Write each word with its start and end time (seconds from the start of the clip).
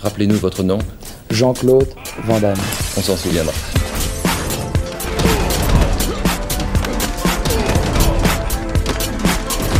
Rappelez-nous 0.00 0.36
votre 0.36 0.62
nom. 0.62 0.78
Jean-Claude 1.30 1.88
Van 2.24 2.40
Damme. 2.40 2.56
On 2.96 3.02
s'en 3.02 3.16
souviendra. 3.16 3.52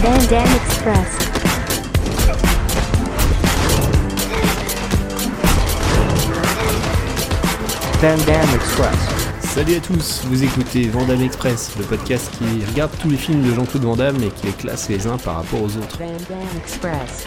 Van 0.02 0.18
Damme 0.30 0.46
Express. 0.66 1.28
Van 8.00 8.16
Damme 8.26 8.54
Express. 8.54 9.19
Salut 9.40 9.74
à 9.74 9.80
tous, 9.80 10.22
vous 10.26 10.44
écoutez 10.44 10.88
Vandame 10.88 11.22
Express, 11.22 11.72
le 11.78 11.85
podcast 11.85 12.30
qui 12.38 12.64
regarde 12.64 12.92
tous 13.00 13.10
les 13.10 13.16
films 13.16 13.42
de 13.42 13.53
Jean-Claude 13.53 13.82
Van 13.82 13.96
Damme 13.96 14.22
et 14.22 14.28
qui 14.28 14.46
les 14.46 14.53
classe 14.53 14.88
les 14.88 15.06
uns 15.06 15.16
par 15.16 15.37
rapport 15.37 15.60
aux 15.60 15.76
autres. 15.76 15.98
Van 15.98 16.06
Damme 16.28 16.46
Express. 16.62 17.27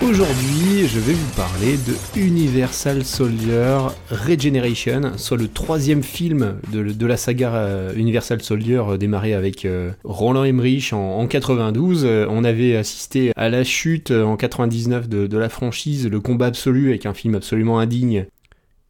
Aujourd'hui, 0.00 0.86
je 0.86 1.00
vais 1.00 1.12
vous 1.12 1.34
parler 1.34 1.76
de 1.76 2.20
Universal 2.20 3.04
Soldier 3.04 3.78
Regeneration, 4.10 5.12
soit 5.16 5.36
le 5.36 5.48
troisième 5.48 6.04
film 6.04 6.60
de, 6.72 7.06
la 7.06 7.16
saga 7.16 7.52
euh, 7.54 7.92
Universal 7.96 8.40
Soldier 8.40 8.80
euh, 8.88 8.96
démarré 8.96 9.34
avec 9.34 9.64
euh, 9.64 9.90
Roland 10.04 10.44
Emmerich 10.44 10.92
en, 10.92 11.18
en 11.18 11.26
92. 11.26 12.04
Euh, 12.04 12.26
on 12.30 12.44
avait 12.44 12.76
assisté 12.76 13.32
à 13.34 13.48
la 13.48 13.64
chute 13.64 14.12
en 14.12 14.36
99 14.36 15.08
de, 15.08 15.26
de 15.26 15.36
la 15.36 15.48
franchise, 15.48 16.08
le 16.08 16.20
combat 16.20 16.46
absolu 16.46 16.90
avec 16.90 17.04
un 17.04 17.12
film 17.12 17.34
absolument 17.34 17.80
indigne. 17.80 18.26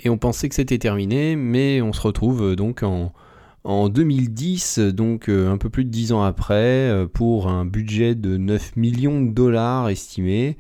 Et 0.01 0.11
on 0.11 0.19
pensait 0.19 0.51
que 0.51 0.55
c'était 0.55 0.79
terminé, 0.79 1.37
mais 1.37 1.81
on 1.81 1.95
se 1.95 2.03
retrouve 2.03 2.55
donc 2.55 2.83
en, 2.83 3.15
en 3.65 3.89
2010, 3.89 4.79
donc 4.79 5.31
un 5.31 5.57
peu 5.57 5.71
plus 5.71 5.87
de 5.87 5.91
10 5.91 6.13
ans 6.13 6.23
après, 6.23 7.07
pour 7.15 7.49
un 7.49 7.65
budget 7.65 8.15
de 8.15 8.37
9 8.37 8.77
millions 8.77 9.23
de 9.23 9.31
dollars 9.31 9.89
estimé, 9.89 10.57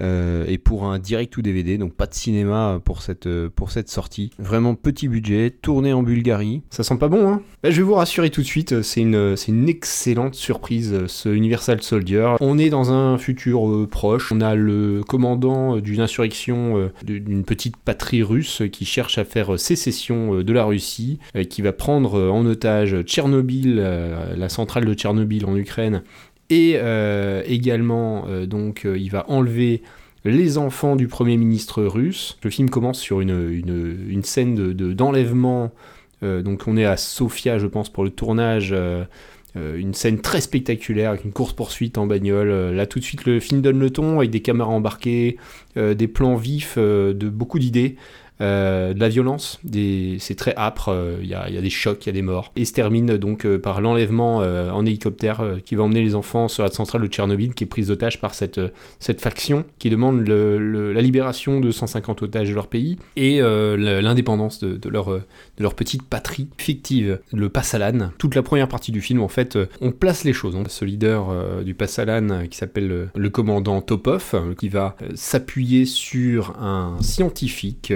euh, 0.00 0.44
et 0.48 0.58
pour 0.58 0.84
un 0.86 0.98
direct 0.98 1.36
ou 1.36 1.42
DVD, 1.42 1.78
donc 1.78 1.94
pas 1.94 2.06
de 2.06 2.14
cinéma 2.14 2.80
pour 2.84 3.02
cette, 3.02 3.26
euh, 3.26 3.48
pour 3.54 3.70
cette 3.70 3.88
sortie. 3.88 4.30
Vraiment 4.38 4.74
petit 4.74 5.08
budget, 5.08 5.50
tourné 5.50 5.92
en 5.92 6.02
Bulgarie. 6.02 6.62
Ça 6.70 6.82
sent 6.82 6.96
pas 6.98 7.08
bon, 7.08 7.28
hein 7.28 7.42
Bah, 7.62 7.70
Je 7.70 7.76
vais 7.76 7.82
vous 7.82 7.94
rassurer 7.94 8.30
tout 8.30 8.40
de 8.42 8.46
suite, 8.46 8.82
c'est 8.82 9.00
une, 9.00 9.34
une 9.48 9.68
excellente 9.68 10.34
surprise, 10.34 10.92
euh, 10.92 11.08
ce 11.08 11.28
Universal 11.28 11.82
Soldier. 11.82 12.36
On 12.40 12.58
est 12.58 12.70
dans 12.70 12.92
un 12.92 13.18
futur 13.18 13.68
euh, 13.68 13.86
proche, 13.86 14.32
on 14.32 14.40
a 14.40 14.54
le 14.54 15.02
commandant 15.06 15.76
euh, 15.76 15.80
d'une 15.80 16.00
insurrection 16.00 16.78
euh, 16.78 16.92
d'une 17.04 17.44
petite 17.44 17.76
patrie 17.76 18.22
russe 18.22 18.62
qui 18.72 18.84
cherche 18.84 19.18
à 19.18 19.24
faire 19.24 19.54
euh, 19.54 19.56
sécession 19.56 20.34
euh, 20.34 20.44
de 20.44 20.52
la 20.52 20.64
Russie, 20.64 21.18
euh, 21.36 21.44
qui 21.44 21.62
va 21.62 21.72
prendre 21.72 22.18
euh, 22.18 22.30
en 22.30 22.44
otage 22.46 22.96
Tchernobyl, 23.02 23.76
euh, 23.78 24.36
la 24.36 24.48
centrale 24.48 24.84
de 24.84 24.94
Tchernobyl 24.94 25.44
en 25.46 25.56
Ukraine, 25.56 26.02
et 26.50 26.74
euh, 26.76 27.42
également, 27.46 28.24
euh, 28.28 28.46
donc, 28.46 28.84
euh, 28.84 28.96
il 28.98 29.10
va 29.10 29.24
enlever 29.30 29.82
les 30.24 30.58
enfants 30.58 30.96
du 30.96 31.06
Premier 31.08 31.36
ministre 31.36 31.82
russe. 31.84 32.38
Le 32.42 32.50
film 32.50 32.70
commence 32.70 32.98
sur 33.00 33.20
une, 33.20 33.50
une, 34.08 34.22
scène 34.24 34.54
de- 34.54 34.72
de- 34.72 34.92
d'enlèvement. 34.92 35.70
Euh, 36.22 36.42
donc 36.42 36.64
on 36.66 36.76
est 36.76 36.84
à 36.84 36.96
Sofia, 36.96 37.58
je 37.58 37.66
pense, 37.66 37.88
pour 37.90 38.04
le 38.04 38.10
tournage. 38.10 38.74
une 39.54 39.94
scène 39.94 40.20
très 40.20 40.40
spectaculaire 40.40 41.10
avec 41.10 41.24
une 41.24 41.32
course-poursuite 41.32 41.98
en 41.98 42.06
bagnole. 42.06 42.74
Là, 42.74 42.86
tout 42.86 42.98
de 43.00 43.04
suite, 43.04 43.24
le 43.24 43.40
film 43.40 43.60
donne 43.60 43.78
le 43.80 43.90
ton 43.90 44.18
avec 44.18 44.30
des 44.30 44.40
caméras 44.40 44.70
embarquées, 44.70 45.36
des 45.76 46.08
plans 46.08 46.36
vifs, 46.36 46.78
de 46.78 47.28
beaucoup 47.28 47.58
d'idées. 47.58 47.96
Euh, 48.40 48.94
de 48.94 49.00
la 49.00 49.08
violence, 49.08 49.60
c'est 50.18 50.34
très 50.36 50.54
âpre, 50.56 50.90
euh, 50.90 51.16
il 51.20 51.28
y, 51.28 51.34
a, 51.34 51.48
des 51.48 51.70
chocs, 51.70 52.04
il 52.04 52.08
y 52.08 52.10
a 52.10 52.12
des 52.12 52.22
morts. 52.22 52.52
Et 52.56 52.64
se 52.64 52.72
termine 52.72 53.16
donc 53.16 53.44
euh, 53.44 53.58
par 53.58 53.80
l'enlèvement 53.80 54.38
en 54.38 54.86
hélicoptère 54.86 55.42
qui 55.64 55.74
va 55.74 55.84
emmener 55.84 56.02
les 56.02 56.14
enfants 56.14 56.48
sur 56.48 56.62
la 56.62 56.70
centrale 56.70 57.02
de 57.02 57.06
Tchernobyl 57.06 57.54
qui 57.54 57.64
est 57.64 57.66
prise 57.66 57.88
d'otage 57.88 58.20
par 58.20 58.34
cette, 58.34 58.60
faction 59.20 59.64
qui 59.78 59.90
demande 59.90 60.26
la 60.26 61.00
libération 61.00 61.60
de 61.60 61.70
150 61.70 62.22
otages 62.22 62.48
de 62.48 62.54
leur 62.54 62.68
pays 62.68 62.98
et 63.16 63.40
l'indépendance 63.40 64.60
de, 64.60 64.88
leur, 64.88 65.74
petite 65.74 66.02
patrie 66.02 66.48
fictive, 66.58 67.20
le 67.32 67.48
Passalan. 67.48 68.10
Toute 68.18 68.34
la 68.34 68.42
première 68.42 68.68
partie 68.68 68.92
du 68.92 69.00
film, 69.00 69.20
en 69.20 69.28
fait, 69.28 69.58
on 69.80 69.92
place 69.92 70.24
les 70.24 70.32
choses. 70.32 70.56
Ce 70.68 70.84
leader 70.84 71.62
du 71.64 71.74
Passalan 71.74 72.46
qui 72.48 72.56
s'appelle 72.56 73.08
le 73.14 73.30
commandant 73.30 73.80
Topov, 73.80 74.54
qui 74.58 74.68
va 74.68 74.96
s'appuyer 75.14 75.84
sur 75.84 76.58
un 76.60 76.96
scientifique, 77.00 77.92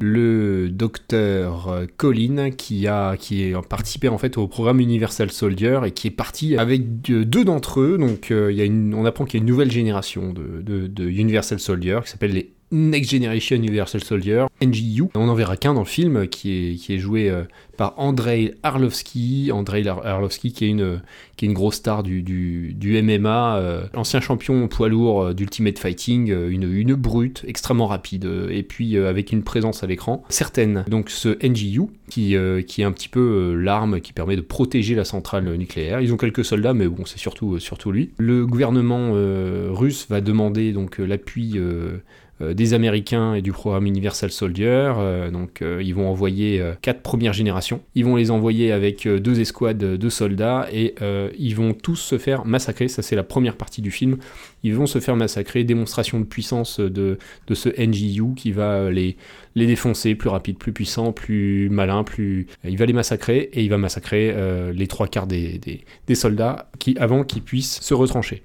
le 0.00 0.68
docteur 0.70 1.68
euh, 1.68 1.86
Colin, 1.96 2.50
qui 2.50 2.86
a 2.86 3.16
qui 3.16 3.52
participé 3.68 4.08
en 4.08 4.18
fait 4.18 4.38
au 4.38 4.48
programme 4.48 4.80
Universal 4.80 5.30
Soldier 5.30 5.80
et 5.86 5.90
qui 5.92 6.08
est 6.08 6.10
parti 6.10 6.56
avec 6.56 7.00
deux 7.02 7.44
d'entre 7.44 7.80
eux. 7.80 7.98
Donc, 7.98 8.30
euh, 8.30 8.50
il 8.52 8.58
y 8.58 8.62
a 8.62 8.96
on 8.96 9.04
apprend 9.04 9.24
qu'il 9.24 9.38
y 9.38 9.40
a 9.40 9.42
une 9.42 9.48
nouvelle 9.48 9.70
génération 9.70 10.32
de- 10.32 10.86
de 10.86 11.04
Universal 11.08 11.58
Soldier 11.60 12.00
qui 12.04 12.10
s'appelle 12.10 12.32
les 12.32 12.52
Next 12.72 13.10
Generation 13.10 13.56
Universal 13.56 14.02
Soldier, 14.02 14.46
NGU. 14.60 15.04
On 15.14 15.26
n'en 15.26 15.34
verra 15.34 15.56
qu'un 15.56 15.74
dans 15.74 15.80
le 15.80 15.86
film 15.86 16.26
qui 16.26 16.50
est, 16.72 16.74
qui 16.74 16.94
est 16.94 16.98
joué 16.98 17.30
euh, 17.30 17.42
par 17.76 17.94
Andrei 17.96 18.54
Arlovski. 18.62 19.50
Andrei 19.52 19.86
Ar- 19.86 20.04
Arlovski 20.04 20.52
qui 20.52 20.64
est 20.64 20.68
une, 20.68 21.00
qui 21.36 21.44
est 21.44 21.48
une 21.48 21.54
grosse 21.54 21.76
star 21.76 22.02
du, 22.02 22.74
MMA, 23.02 23.56
euh, 23.58 23.86
ancien 23.94 24.20
champion 24.20 24.66
poids 24.68 24.88
lourd 24.88 25.22
euh, 25.22 25.34
d'Ultimate 25.34 25.78
Fighting, 25.78 26.30
euh, 26.30 26.48
une, 26.50 26.94
brute 26.94 27.44
extrêmement 27.46 27.86
rapide 27.86 28.24
euh, 28.24 28.48
et 28.50 28.62
puis 28.62 28.96
euh, 28.96 29.08
avec 29.08 29.32
une 29.32 29.42
présence 29.42 29.84
à 29.84 29.86
l'écran 29.86 30.24
certaine. 30.28 30.84
Donc 30.88 31.10
ce 31.10 31.36
NGU 31.46 31.82
qui, 32.10 32.36
euh, 32.36 32.62
est 32.78 32.82
un 32.82 32.92
petit 32.92 33.08
peu 33.08 33.20
euh, 33.20 33.54
l'arme 33.54 34.00
qui 34.00 34.12
permet 34.12 34.36
de 34.36 34.40
protéger 34.40 34.94
la 34.94 35.04
centrale 35.04 35.44
nucléaire. 35.56 36.00
Ils 36.00 36.12
ont 36.12 36.16
quelques 36.16 36.44
soldats 36.44 36.74
mais 36.74 36.88
bon 36.88 37.04
c'est 37.04 37.18
surtout, 37.18 37.54
euh, 37.54 37.58
surtout 37.58 37.92
lui. 37.92 38.10
Le 38.18 38.46
gouvernement 38.46 39.12
euh, 39.14 39.68
russe 39.70 40.06
va 40.08 40.20
demander 40.20 40.72
donc 40.72 41.00
euh, 41.00 41.04
l'appui 41.04 41.58
euh, 41.58 41.66
euh, 41.66 41.98
des 42.40 42.74
Américains 42.74 43.34
et 43.34 43.42
du 43.42 43.52
programme 43.52 43.86
Universal 43.86 44.30
Soldier. 44.30 44.92
Euh, 44.98 45.30
donc 45.30 45.62
euh, 45.62 45.82
ils 45.82 45.94
vont 45.94 46.08
envoyer 46.08 46.60
euh, 46.60 46.74
quatre 46.82 47.00
premières 47.00 47.32
générations. 47.32 47.80
Ils 47.94 48.04
vont 48.04 48.16
les 48.16 48.30
envoyer 48.30 48.72
avec 48.72 49.06
euh, 49.06 49.18
deux 49.18 49.40
escouades 49.40 49.78
de 49.78 50.08
soldats 50.08 50.68
et 50.72 50.94
euh, 51.00 51.30
ils 51.38 51.54
vont 51.54 51.72
tous 51.72 51.96
se 51.96 52.18
faire 52.18 52.44
massacrer. 52.44 52.88
Ça 52.88 53.02
c'est 53.02 53.16
la 53.16 53.22
première 53.22 53.56
partie 53.56 53.82
du 53.82 53.90
film. 53.90 54.18
Ils 54.62 54.74
vont 54.74 54.86
se 54.86 54.98
faire 55.00 55.16
massacrer. 55.16 55.64
Démonstration 55.64 56.20
de 56.20 56.24
puissance 56.24 56.80
de, 56.80 57.18
de 57.46 57.54
ce 57.54 57.68
NGU 57.68 58.34
qui 58.34 58.52
va 58.52 58.90
les, 58.90 59.16
les 59.54 59.66
défoncer, 59.66 60.14
plus 60.14 60.28
rapide, 60.28 60.58
plus 60.58 60.72
puissant, 60.72 61.12
plus 61.12 61.68
malin, 61.70 62.04
plus... 62.04 62.46
Il 62.64 62.76
va 62.76 62.86
les 62.86 62.92
massacrer 62.92 63.48
et 63.52 63.62
il 63.62 63.70
va 63.70 63.78
massacrer 63.78 64.32
euh, 64.34 64.72
les 64.72 64.86
trois 64.86 65.08
quarts 65.08 65.26
des, 65.26 65.58
des, 65.58 65.84
des 66.06 66.14
soldats 66.14 66.70
qui, 66.78 66.96
avant 66.98 67.24
qu'ils 67.24 67.42
puissent 67.42 67.80
se 67.80 67.94
retrancher. 67.94 68.42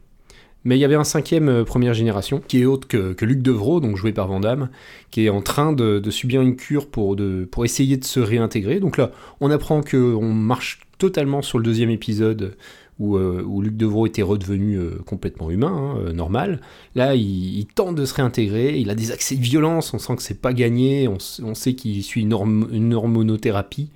Mais 0.64 0.78
il 0.78 0.80
y 0.80 0.86
avait 0.86 0.96
un 0.96 1.04
cinquième 1.04 1.50
euh, 1.50 1.64
première 1.64 1.94
génération, 1.94 2.42
qui 2.48 2.62
est 2.62 2.66
autre 2.66 2.88
que, 2.88 3.16
Luc 3.26 3.42
Devreau, 3.42 3.80
donc 3.80 3.98
joué 3.98 4.12
par 4.12 4.28
Van 4.28 4.40
Damme, 4.40 4.70
qui 5.10 5.26
est 5.26 5.30
en 5.30 5.42
train 5.42 5.74
de, 5.74 6.02
subir 6.10 6.42
une 6.42 6.56
cure 6.56 6.88
pour, 6.88 7.16
pour 7.52 7.66
essayer 7.66 7.98
de 7.98 8.06
se 8.06 8.20
réintégrer. 8.20 8.80
Donc 8.80 8.98
là, 8.98 9.12
on 9.40 9.50
apprend 9.50 9.82
qu'on 9.82 10.34
marche 10.34 10.82
totalement 10.98 11.42
sur 11.42 11.58
le 11.58 11.64
deuxième 11.64 11.90
épisode 11.90 12.56
où, 13.02 13.18
euh, 13.18 13.44
où 13.44 13.62
Luc 13.64 13.76
Devreau 13.76 14.06
était 14.06 14.22
redevenu 14.22 14.76
euh, 14.76 15.02
complètement 15.08 15.50
humain, 15.50 15.74
hein, 15.74 15.98
euh, 16.06 16.14
normal. 16.14 16.62
Là, 16.94 17.16
il, 17.16 17.66
tente 17.74 17.96
de 17.96 18.06
se 18.06 18.14
réintégrer, 18.14 18.78
il 18.78 18.92
a 18.92 18.96
des 18.96 19.12
accès 19.12 19.36
de 19.36 19.42
violence, 19.42 19.94
on 19.96 19.98
sent 19.98 20.16
que 20.18 20.22
c'est 20.22 20.40
pas 20.40 20.54
gagné, 20.54 21.08
on, 21.08 21.56
sait 21.56 21.74
qu'il 21.74 22.04
suit 22.04 22.22
une, 22.22 22.34
horm- 22.34 22.68
une 22.72 22.94
hormonothérapie. 22.94 23.90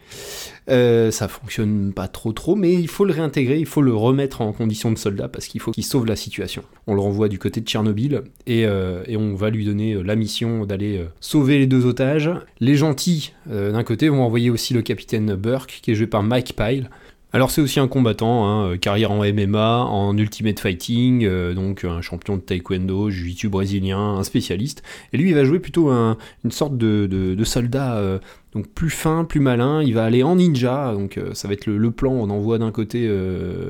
Ça 0.67 1.27
fonctionne 1.27 1.93
pas 1.93 2.07
trop 2.07 2.33
trop, 2.33 2.55
mais 2.55 2.73
il 2.73 2.87
faut 2.87 3.05
le 3.05 3.13
réintégrer, 3.13 3.59
il 3.59 3.67
faut 3.67 3.83
le 3.83 3.93
remettre 3.93 4.41
en 4.41 4.51
condition 4.51 4.91
de 4.91 4.97
soldat 4.97 5.27
parce 5.27 5.45
qu'il 5.45 5.61
faut 5.61 5.71
qu'il 5.71 5.85
sauve 5.85 6.07
la 6.07 6.15
situation. 6.15 6.63
On 6.87 6.95
le 6.95 7.01
renvoie 7.01 7.27
du 7.27 7.37
côté 7.37 7.61
de 7.61 7.67
Tchernobyl 7.67 8.23
et, 8.47 8.65
on 8.67 9.35
va 9.35 9.51
lui 9.51 9.65
donner 9.65 10.01
la 10.01 10.15
mission 10.15 10.65
d'aller 10.65 11.05
sauver 11.19 11.59
les 11.59 11.67
deux 11.67 11.85
otages. 11.85 12.31
Les 12.59 12.75
gentils, 12.75 13.33
d'un 13.45 13.83
côté, 13.83 14.09
vont 14.09 14.23
envoyer 14.23 14.49
aussi 14.49 14.73
le 14.73 14.81
capitaine 14.81 15.35
Burke, 15.35 15.81
qui 15.83 15.91
est 15.91 15.95
joué 15.95 16.07
par 16.07 16.23
Mike 16.23 16.55
Pyle. 16.55 16.89
Alors 17.35 17.51
c'est 17.51 17.59
aussi 17.59 17.81
un 17.81 17.89
combattant, 17.89 18.45
hein, 18.47 18.65
euh, 18.69 18.77
carrière 18.77 19.11
en 19.11 19.21
MMA, 19.21 19.83
en 19.83 20.17
Ultimate 20.17 20.57
Fighting, 20.57 21.25
euh, 21.25 21.53
donc 21.53 21.83
un 21.83 21.99
champion 21.99 22.37
de 22.37 22.41
taekwondo, 22.41 23.09
jiu-jitsu 23.09 23.49
brésilien, 23.49 23.99
un 23.99 24.23
spécialiste. 24.23 24.83
Et 25.11 25.17
lui, 25.17 25.31
il 25.31 25.35
va 25.35 25.43
jouer 25.43 25.59
plutôt 25.59 25.89
un- 25.89 26.15
une 26.45 26.51
sorte 26.51 26.77
de, 26.77 27.35
soldat 27.43 27.97
euh, 27.97 28.19
donc 28.53 28.69
plus 28.69 28.89
fin, 28.89 29.25
plus 29.25 29.41
malin. 29.41 29.83
Il 29.83 29.93
va 29.95 30.05
aller 30.05 30.23
en 30.23 30.37
ninja, 30.37 30.93
donc 30.93 31.19
ça 31.33 31.49
va 31.49 31.55
être 31.55 31.65
le, 31.65 31.91
plan. 31.91 32.13
On 32.13 32.29
envoie 32.29 32.57
d'un 32.57 32.71
côté 32.71 33.05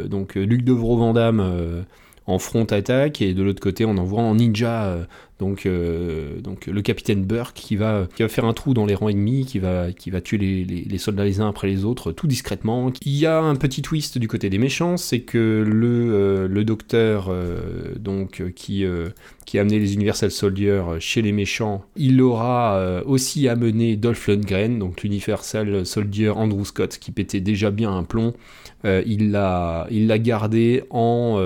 donc 0.07 0.35
Luc 0.35 0.63
Devreau 0.63 0.97
Van 0.97 1.13
Damme 1.13 1.39
euh, 1.43 1.81
en 2.27 2.37
front 2.37 2.65
attaque 2.65 3.23
et 3.23 3.33
de 3.33 3.41
l'autre 3.41 3.61
côté 3.61 3.83
on 3.83 3.97
envoie 3.97 4.21
en 4.21 4.35
ninja 4.35 5.07
donc, 5.39 5.65
euh, 5.65 6.39
donc 6.39 6.67
le 6.67 6.81
capitaine 6.81 7.25
Burke 7.25 7.55
qui 7.55 7.75
va, 7.75 8.07
qui 8.15 8.23
va 8.23 8.29
faire 8.29 8.45
un 8.45 8.53
trou 8.53 8.73
dans 8.73 8.85
les 8.85 8.95
rangs 8.95 9.09
ennemis, 9.09 9.45
qui 9.45 9.59
va, 9.59 9.91
qui 9.91 10.09
va 10.09 10.21
tuer 10.21 10.37
les, 10.37 10.63
les- 10.63 10.97
soldats 10.97 11.25
les 11.25 11.41
uns 11.41 11.49
après 11.49 11.67
les 11.67 11.83
autres, 11.83 12.13
tout 12.13 12.25
discrètement. 12.27 12.91
Il 13.05 13.11
y 13.17 13.25
a 13.25 13.39
un 13.41 13.55
petit 13.55 13.81
twist 13.81 14.17
du 14.17 14.27
côté 14.29 14.49
des 14.49 14.57
méchants, 14.57 14.95
c'est 14.95 15.19
que 15.21 15.65
le, 15.67 16.13
euh, 16.13 16.47
le 16.47 16.63
docteur 16.63 17.27
euh, 17.29 17.59
donc, 17.99 18.43
qui, 18.55 18.85
qui 19.45 19.57
a 19.57 19.61
amené 19.61 19.77
les 19.79 19.93
Universal 19.93 20.31
Soldiers 20.31 20.83
chez 20.99 21.21
les 21.21 21.33
méchants, 21.33 21.83
il 21.97 22.21
aura 22.21 23.01
aussi 23.05 23.49
amené 23.49 23.97
Dolph 23.97 24.27
Lundgren, 24.27 24.79
donc 24.79 25.03
l'Universal 25.03 25.85
Soldier 25.85 26.29
Andrew 26.29 26.63
Scott, 26.63 26.97
qui 26.97 27.11
pétait 27.11 27.41
déjà 27.41 27.71
bien 27.71 27.91
un 27.95 28.03
plomb. 28.03 28.33
Il 28.85 29.31
l'a 29.31 29.87
gardé 30.19 30.83
en, 30.91 31.39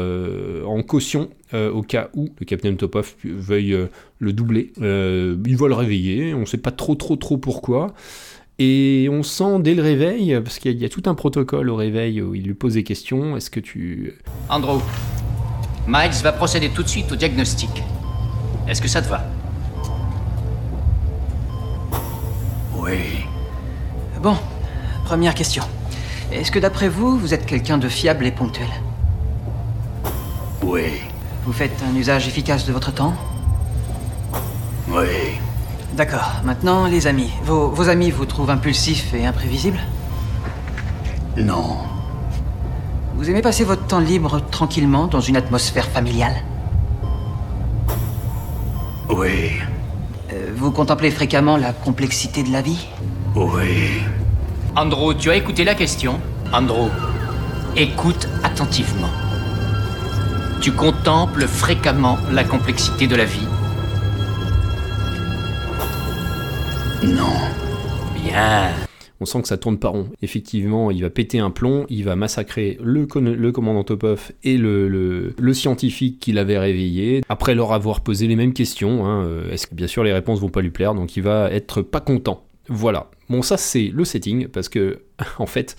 en 0.65 0.83
caution 0.83 1.29
euh, 1.53 1.71
au 1.71 1.81
cas 1.81 2.09
où 2.15 2.29
le 2.39 2.45
capitaine 2.45 2.77
Topov 2.77 3.15
veuille 3.23 3.73
euh, 3.73 3.87
le 4.19 4.33
doubler. 4.33 4.71
Euh, 4.81 5.35
il 5.45 5.57
va 5.57 5.67
le 5.67 5.73
réveiller, 5.75 6.33
on 6.33 6.41
ne 6.41 6.45
sait 6.45 6.57
pas 6.57 6.71
trop 6.71 6.95
trop 6.95 7.15
trop 7.15 7.37
pourquoi. 7.37 7.93
Et 8.61 9.07
on 9.09 9.23
sent 9.23 9.59
dès 9.61 9.73
le 9.73 9.81
réveil, 9.81 10.37
parce 10.43 10.59
qu'il 10.59 10.71
y, 10.71 10.73
a- 10.73 10.77
il 10.77 10.81
y 10.81 10.85
a 10.85 10.89
tout 10.89 11.03
un 11.05 11.15
protocole 11.15 11.69
au 11.69 11.75
réveil 11.75 12.21
où 12.21 12.35
il 12.35 12.43
lui 12.43 12.53
pose 12.53 12.73
des 12.73 12.83
questions, 12.83 13.37
est-ce 13.37 13.49
que 13.49 13.61
tu... 13.61 14.13
Andrew, 14.49 14.81
Miles 15.87 16.11
va 16.23 16.33
procéder 16.33 16.69
tout 16.69 16.83
de 16.83 16.89
suite 16.89 17.09
au 17.11 17.15
diagnostic. 17.15 17.69
Est-ce 18.67 18.81
que 18.81 18.89
ça 18.89 19.01
te 19.01 19.07
va? 19.07 19.25
Oui. 22.75 22.97
Bon, 24.21 24.35
première 25.05 25.33
question. 25.33 25.63
Est-ce 26.31 26.51
que 26.51 26.59
d'après 26.59 26.89
vous, 26.89 27.17
vous 27.17 27.33
êtes 27.33 27.45
quelqu'un 27.45 27.77
de 27.77 27.87
fiable 27.87 28.25
et 28.25 28.31
ponctuel? 28.31 28.67
Oui. 30.63 30.81
Vous 31.45 31.53
faites 31.53 31.81
un 31.89 31.95
usage 31.95 32.27
efficace 32.27 32.65
de 32.65 32.73
votre 32.73 32.91
temps 32.93 33.13
Oui. 34.89 35.07
D'accord. 35.93 36.31
Maintenant, 36.43 36.85
les 36.85 37.07
amis. 37.07 37.31
Vos, 37.43 37.69
vos 37.69 37.89
amis 37.89 38.11
vous 38.11 38.25
trouvent 38.25 38.49
impulsif 38.49 39.13
et 39.13 39.25
imprévisible 39.25 39.79
Non. 41.37 41.77
Vous 43.15 43.29
aimez 43.29 43.41
passer 43.41 43.63
votre 43.63 43.85
temps 43.87 43.99
libre 43.99 44.41
tranquillement 44.51 45.07
dans 45.07 45.21
une 45.21 45.35
atmosphère 45.35 45.87
familiale 45.89 46.35
Oui. 49.09 49.51
Euh, 50.31 50.51
Vous 50.55 50.71
contemplez 50.71 51.11
fréquemment 51.11 51.57
la 51.57 51.73
complexité 51.73 52.43
de 52.43 52.51
la 52.51 52.61
vie 52.61 52.87
Oui. 53.35 54.01
Andrew, 54.75 55.13
tu 55.17 55.29
as 55.31 55.35
écouté 55.35 55.63
la 55.63 55.75
question 55.75 56.19
Andrew, 56.53 56.89
écoute 57.75 58.27
attentivement. 58.43 59.09
Tu 60.61 60.71
contemples 60.73 61.43
fréquemment 61.47 62.17
la 62.31 62.43
complexité 62.43 63.07
de 63.07 63.15
la 63.15 63.25
vie 63.25 63.47
Non. 67.03 67.31
Bien. 68.21 68.69
On 69.21 69.25
sent 69.25 69.41
que 69.41 69.47
ça 69.47 69.57
tourne 69.57 69.77
pas 69.77 69.89
rond. 69.89 70.09
Effectivement, 70.21 70.91
il 70.91 71.01
va 71.01 71.09
péter 71.09 71.39
un 71.39 71.49
plomb, 71.49 71.85
il 71.89 72.03
va 72.05 72.15
massacrer 72.15 72.77
le, 72.81 73.05
con- 73.05 73.21
le 73.37 73.51
commandant 73.51 73.83
Topov 73.83 74.31
et 74.43 74.57
le, 74.57 74.87
le- 74.87 75.33
le 75.37 75.53
scientifique 75.53 76.19
qui 76.19 76.31
l'avait 76.31 76.57
réveillé. 76.57 77.21
Après 77.29 77.55
leur 77.55 77.73
avoir 77.73 78.01
posé 78.01 78.27
les 78.27 78.35
mêmes 78.35 78.53
questions, 78.53 79.05
hein, 79.05 79.23
euh, 79.23 79.51
est-ce 79.51 79.67
que 79.67 79.75
bien 79.75 79.87
sûr 79.87 80.03
les 80.03 80.13
réponses 80.13 80.39
vont 80.39 80.49
pas 80.49 80.61
lui 80.61 80.71
plaire, 80.71 80.93
donc 80.93 81.15
il 81.17 81.23
va 81.23 81.49
être 81.51 81.81
pas 81.81 81.99
content. 82.01 82.43
Voilà. 82.69 83.09
Bon, 83.29 83.41
ça 83.41 83.57
c'est 83.57 83.91
le 83.93 84.05
setting, 84.05 84.47
parce 84.47 84.69
que 84.69 85.01
en 85.39 85.45
fait, 85.45 85.75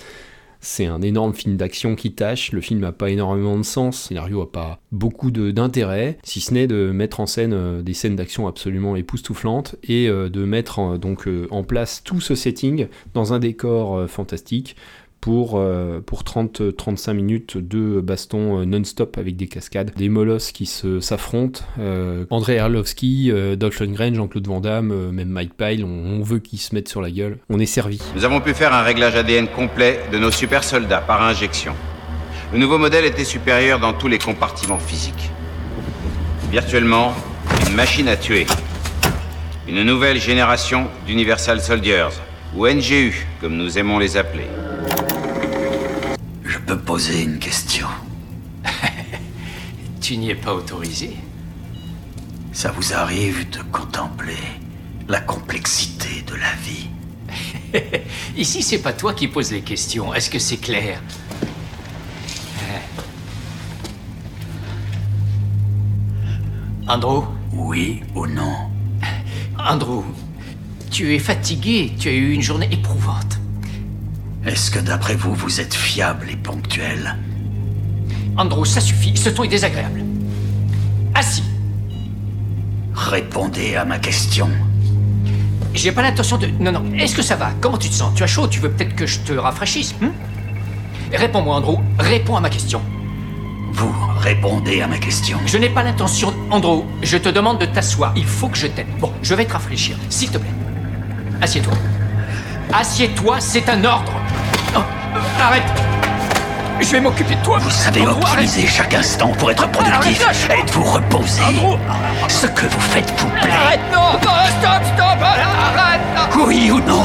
c'est 0.60 0.86
un 0.86 1.00
énorme 1.02 1.34
film 1.34 1.56
d'action 1.56 1.94
qui 1.96 2.12
tâche. 2.12 2.52
Le 2.52 2.60
film 2.60 2.80
n'a 2.80 2.92
pas 2.92 3.10
énormément 3.10 3.56
de 3.56 3.62
sens, 3.62 4.04
le 4.04 4.08
scénario 4.16 4.42
a 4.42 4.50
pas 4.50 4.80
beaucoup 4.92 5.30
d'intérêt, 5.30 6.18
si 6.22 6.40
ce 6.40 6.52
n'est 6.54 6.66
de 6.66 6.90
mettre 6.90 7.20
en 7.20 7.26
scène 7.26 7.52
euh, 7.52 7.82
des 7.82 7.94
scènes 7.94 8.16
d'action 8.16 8.46
absolument 8.46 8.96
époustouflantes 8.96 9.76
et 9.84 10.08
euh, 10.08 10.28
de 10.28 10.44
mettre 10.44 10.78
en- 10.78 10.98
donc 10.98 11.26
euh, 11.28 11.46
en 11.50 11.62
place 11.62 12.02
tout 12.04 12.20
ce 12.20 12.34
setting 12.34 12.88
dans 13.14 13.32
un 13.32 13.38
décor 13.38 13.96
euh, 13.96 14.06
fantastique 14.06 14.76
pour, 15.20 15.58
euh, 15.58 16.00
pour 16.00 16.22
30-35 16.22 17.12
minutes 17.12 17.56
de 17.58 18.00
baston 18.00 18.60
euh, 18.60 18.64
non-stop 18.64 19.18
avec 19.18 19.36
des 19.36 19.48
cascades, 19.48 19.92
des 19.96 20.08
molosses 20.08 20.52
qui 20.52 20.66
s'affrontent. 20.66 21.60
Euh, 21.78 22.24
André 22.30 22.58
Arlovski, 22.58 23.30
euh, 23.30 23.56
Dolph 23.56 23.80
Lundgren, 23.80 24.14
Jean-Claude 24.14 24.46
Van 24.46 24.60
Damme, 24.60 24.90
euh, 24.92 25.12
même 25.12 25.28
Mike 25.28 25.54
Pyle, 25.56 25.84
on 25.84 26.22
veut 26.22 26.38
qu'ils 26.38 26.58
se 26.60 26.74
mettent 26.74 26.88
sur 26.88 27.02
la 27.02 27.10
gueule. 27.10 27.38
On 27.50 27.58
est 27.58 27.66
servi. 27.66 28.00
Nous 28.14 28.24
avons 28.24 28.40
pu 28.40 28.54
faire 28.54 28.72
un 28.72 28.82
réglage 28.82 29.16
ADN 29.16 29.48
complet 29.48 30.00
de 30.12 30.18
nos 30.18 30.30
super 30.30 30.64
soldats 30.64 31.00
par 31.00 31.22
injection. 31.22 31.74
Le 32.52 32.58
nouveau 32.58 32.78
modèle 32.78 33.04
était 33.04 33.24
supérieur 33.24 33.78
dans 33.78 33.92
tous 33.92 34.08
les 34.08 34.18
compartiments 34.18 34.78
physiques. 34.78 35.30
Virtuellement, 36.50 37.12
une 37.68 37.76
machine 37.76 38.08
à 38.08 38.16
tuer. 38.16 38.46
Une 39.68 39.84
nouvelle 39.84 40.18
génération 40.18 40.88
d'Universal 41.06 41.60
Soldiers, 41.60 42.08
ou 42.56 42.66
NGU, 42.66 43.26
comme 43.40 43.56
nous 43.56 43.78
aimons 43.78 43.98
les 43.98 44.16
appeler. 44.16 44.46
Je 46.44 46.58
peux 46.58 46.78
poser 46.78 47.22
une 47.22 47.38
question. 47.38 47.88
Tu 50.00 50.16
n'y 50.16 50.30
es 50.30 50.34
pas 50.34 50.54
autorisé. 50.54 51.16
Ça 52.52 52.72
vous 52.72 52.92
arrive 52.94 53.48
de 53.50 53.60
contempler 53.70 54.42
la 55.08 55.20
complexité 55.20 56.22
de 56.26 56.34
la 56.34 56.52
vie? 56.64 56.88
Ici, 58.36 58.62
c'est 58.62 58.82
pas 58.82 58.92
toi 58.92 59.14
qui 59.14 59.28
poses 59.28 59.52
les 59.52 59.62
questions. 59.62 60.12
Est-ce 60.14 60.30
que 60.30 60.38
c'est 60.38 60.56
clair? 60.56 61.00
Andrew? 66.88 67.24
Oui 67.52 68.02
ou 68.14 68.26
non? 68.26 68.68
Andrew, 69.58 70.02
tu 70.90 71.14
es 71.14 71.18
fatigué. 71.18 71.92
Tu 71.98 72.08
as 72.08 72.12
eu 72.12 72.32
une 72.32 72.42
journée 72.42 72.68
éprouvante. 72.72 73.39
Est-ce 74.46 74.70
que 74.70 74.78
d'après 74.78 75.14
vous, 75.14 75.34
vous 75.34 75.60
êtes 75.60 75.74
fiable 75.74 76.28
et 76.30 76.36
ponctuel 76.36 77.16
Andrew, 78.36 78.64
ça 78.64 78.80
suffit. 78.80 79.16
Ce 79.16 79.28
ton 79.28 79.44
est 79.44 79.48
désagréable. 79.48 80.02
Assis. 81.14 81.42
Répondez 82.94 83.76
à 83.76 83.84
ma 83.84 83.98
question. 83.98 84.48
J'ai 85.74 85.92
pas 85.92 86.02
l'intention 86.02 86.38
de. 86.38 86.46
Non, 86.58 86.72
non. 86.72 86.84
Est-ce 86.94 87.14
que 87.14 87.22
ça 87.22 87.36
va? 87.36 87.50
Comment 87.60 87.76
tu 87.76 87.88
te 87.88 87.94
sens? 87.94 88.14
Tu 88.14 88.22
as 88.22 88.26
chaud? 88.26 88.48
Tu 88.48 88.60
veux 88.60 88.70
peut-être 88.70 88.96
que 88.96 89.06
je 89.06 89.20
te 89.20 89.32
rafraîchisse 89.32 89.94
hmm? 90.00 90.08
Réponds-moi, 91.12 91.56
Andrew. 91.56 91.76
Réponds 91.98 92.36
à 92.36 92.40
ma 92.40 92.50
question. 92.50 92.80
Vous 93.72 93.92
répondez 94.18 94.80
à 94.80 94.88
ma 94.88 94.98
question. 94.98 95.38
Je 95.46 95.58
n'ai 95.58 95.68
pas 95.68 95.82
l'intention. 95.82 96.32
Andrew, 96.50 96.84
je 97.02 97.18
te 97.18 97.28
demande 97.28 97.60
de 97.60 97.66
t'asseoir. 97.66 98.12
Il 98.16 98.26
faut 98.26 98.48
que 98.48 98.56
je 98.56 98.66
t'aide. 98.68 98.86
Bon, 98.98 99.12
je 99.22 99.34
vais 99.34 99.44
te 99.44 99.52
rafraîchir. 99.52 99.96
S'il 100.08 100.30
te 100.30 100.38
plaît. 100.38 100.50
Assieds-toi. 101.40 101.74
Assieds-toi, 102.72 103.36
c'est 103.40 103.68
un 103.68 103.84
ordre. 103.84 104.12
Oh, 104.74 104.78
euh, 104.78 105.42
arrête. 105.44 105.62
Je 106.80 106.86
vais 106.92 107.00
m'occuper 107.00 107.34
de 107.34 107.42
toi. 107.42 107.58
Vous 107.60 107.70
savez 107.70 108.00
Andrew, 108.02 108.12
optimiser 108.22 108.60
arrête. 108.60 108.70
chaque 108.74 108.94
instant 108.94 109.28
pour 109.38 109.50
être 109.50 109.68
productif 109.70 110.24
Arrête, 110.24 110.60
et 110.60 110.66
de 110.66 110.70
vous 110.72 110.84
reposer. 110.84 111.42
Andrew, 111.42 111.76
Ce 112.28 112.46
que 112.46 112.66
vous 112.66 112.80
faites 112.80 113.12
vous 113.18 113.28
plaît. 113.28 113.50
arrête, 113.66 113.80
non, 113.92 114.12
non, 114.12 114.38
stop, 114.60 114.82
stop, 114.94 115.22
arrête, 115.22 116.00
non. 116.16 116.44
Oui 116.46 116.70
ou 116.70 116.80
non 116.80 117.04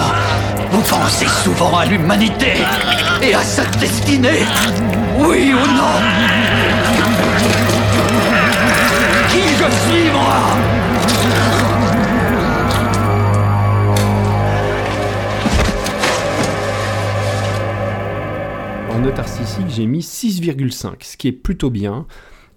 Vous 0.72 0.82
pensez 0.82 1.28
souvent 1.44 1.78
à 1.80 1.86
l'humanité 1.86 2.54
et 3.22 3.34
à 3.34 3.42
sa 3.42 3.66
destinée 3.80 4.46
Oui 5.18 5.54
ou 5.54 5.68
non 5.76 6.00
j'ai 19.76 19.86
mis 19.86 20.00
6,5, 20.00 20.96
ce 21.02 21.18
qui 21.18 21.28
est 21.28 21.34
plutôt 21.34 21.70
bien. 21.70 22.08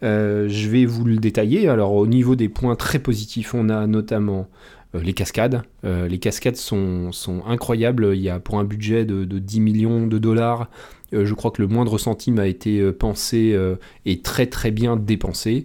Euh, 0.02 0.48
je 0.48 0.68
vais 0.68 0.84
vous 0.84 1.04
le 1.04 1.16
détailler. 1.16 1.68
Alors, 1.68 1.92
au 1.94 2.06
niveau 2.06 2.36
des 2.36 2.48
points 2.48 2.76
très 2.76 3.00
positifs, 3.00 3.54
on 3.54 3.68
a 3.68 3.86
notamment 3.86 4.48
euh, 4.94 5.02
les 5.02 5.12
cascades. 5.12 5.62
Euh, 5.84 6.06
les 6.06 6.18
cascades 6.18 6.56
sont, 6.56 7.10
incroyables. 7.46 8.14
Il 8.14 8.22
y 8.22 8.30
a 8.30 8.38
pour 8.38 8.58
un 8.58 8.64
budget 8.64 9.04
de, 9.04 9.24
de 9.24 9.38
10 9.38 9.60
millions 9.60 10.06
de 10.06 10.18
dollars, 10.18 10.68
je 11.10 11.32
crois 11.32 11.50
que 11.50 11.62
le 11.62 11.68
moindre 11.68 11.96
centime 11.96 12.38
a 12.38 12.46
été 12.46 12.92
pensé 12.92 13.58
et 14.04 14.20
très 14.20 14.44
très 14.44 14.70
bien 14.70 14.96
dépensé. 14.96 15.64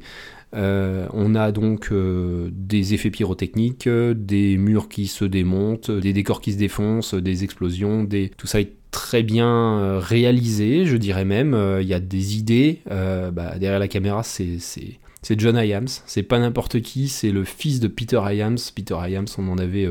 Euh, 0.55 1.07
on 1.13 1.35
a 1.35 1.51
donc 1.51 1.89
euh, 1.91 2.49
des 2.51 2.93
effets 2.93 3.09
pyrotechniques, 3.09 3.87
euh, 3.87 4.13
des 4.13 4.57
murs 4.57 4.87
qui 4.87 5.07
se 5.07 5.25
démontent, 5.25 5.89
des 5.89 6.13
décors 6.13 6.41
qui 6.41 6.53
se 6.53 6.57
défoncent, 6.57 7.15
des 7.15 7.43
explosions, 7.43 8.07
tout 8.37 8.47
ça 8.47 8.61
est 8.61 8.73
très 8.91 9.23
bien 9.23 9.97
réalisé, 9.99 10.85
je 10.85 10.97
dirais 10.97 11.25
même. 11.25 11.57
Il 11.81 11.87
y 11.87 11.95
a 11.95 11.99
des 11.99 12.37
idées. 12.37 12.81
Bah, 12.87 13.57
derrière 13.57 13.79
la 13.79 13.87
caméra, 13.87 14.21
c'est 14.21 14.59
John 15.37 15.57
Hyams. 15.57 15.87
C'est 16.05 16.23
pas 16.23 16.37
n'importe 16.37 16.79
qui, 16.81 17.07
c'est 17.07 17.31
le 17.31 17.43
fils 17.43 17.79
de 17.79 17.87
Peter 17.87 18.21
Hyams. 18.23 18.57
Peter 18.75 18.95
Hyams, 19.07 19.25
on 19.39 19.47
en 19.47 19.57
avait 19.57 19.89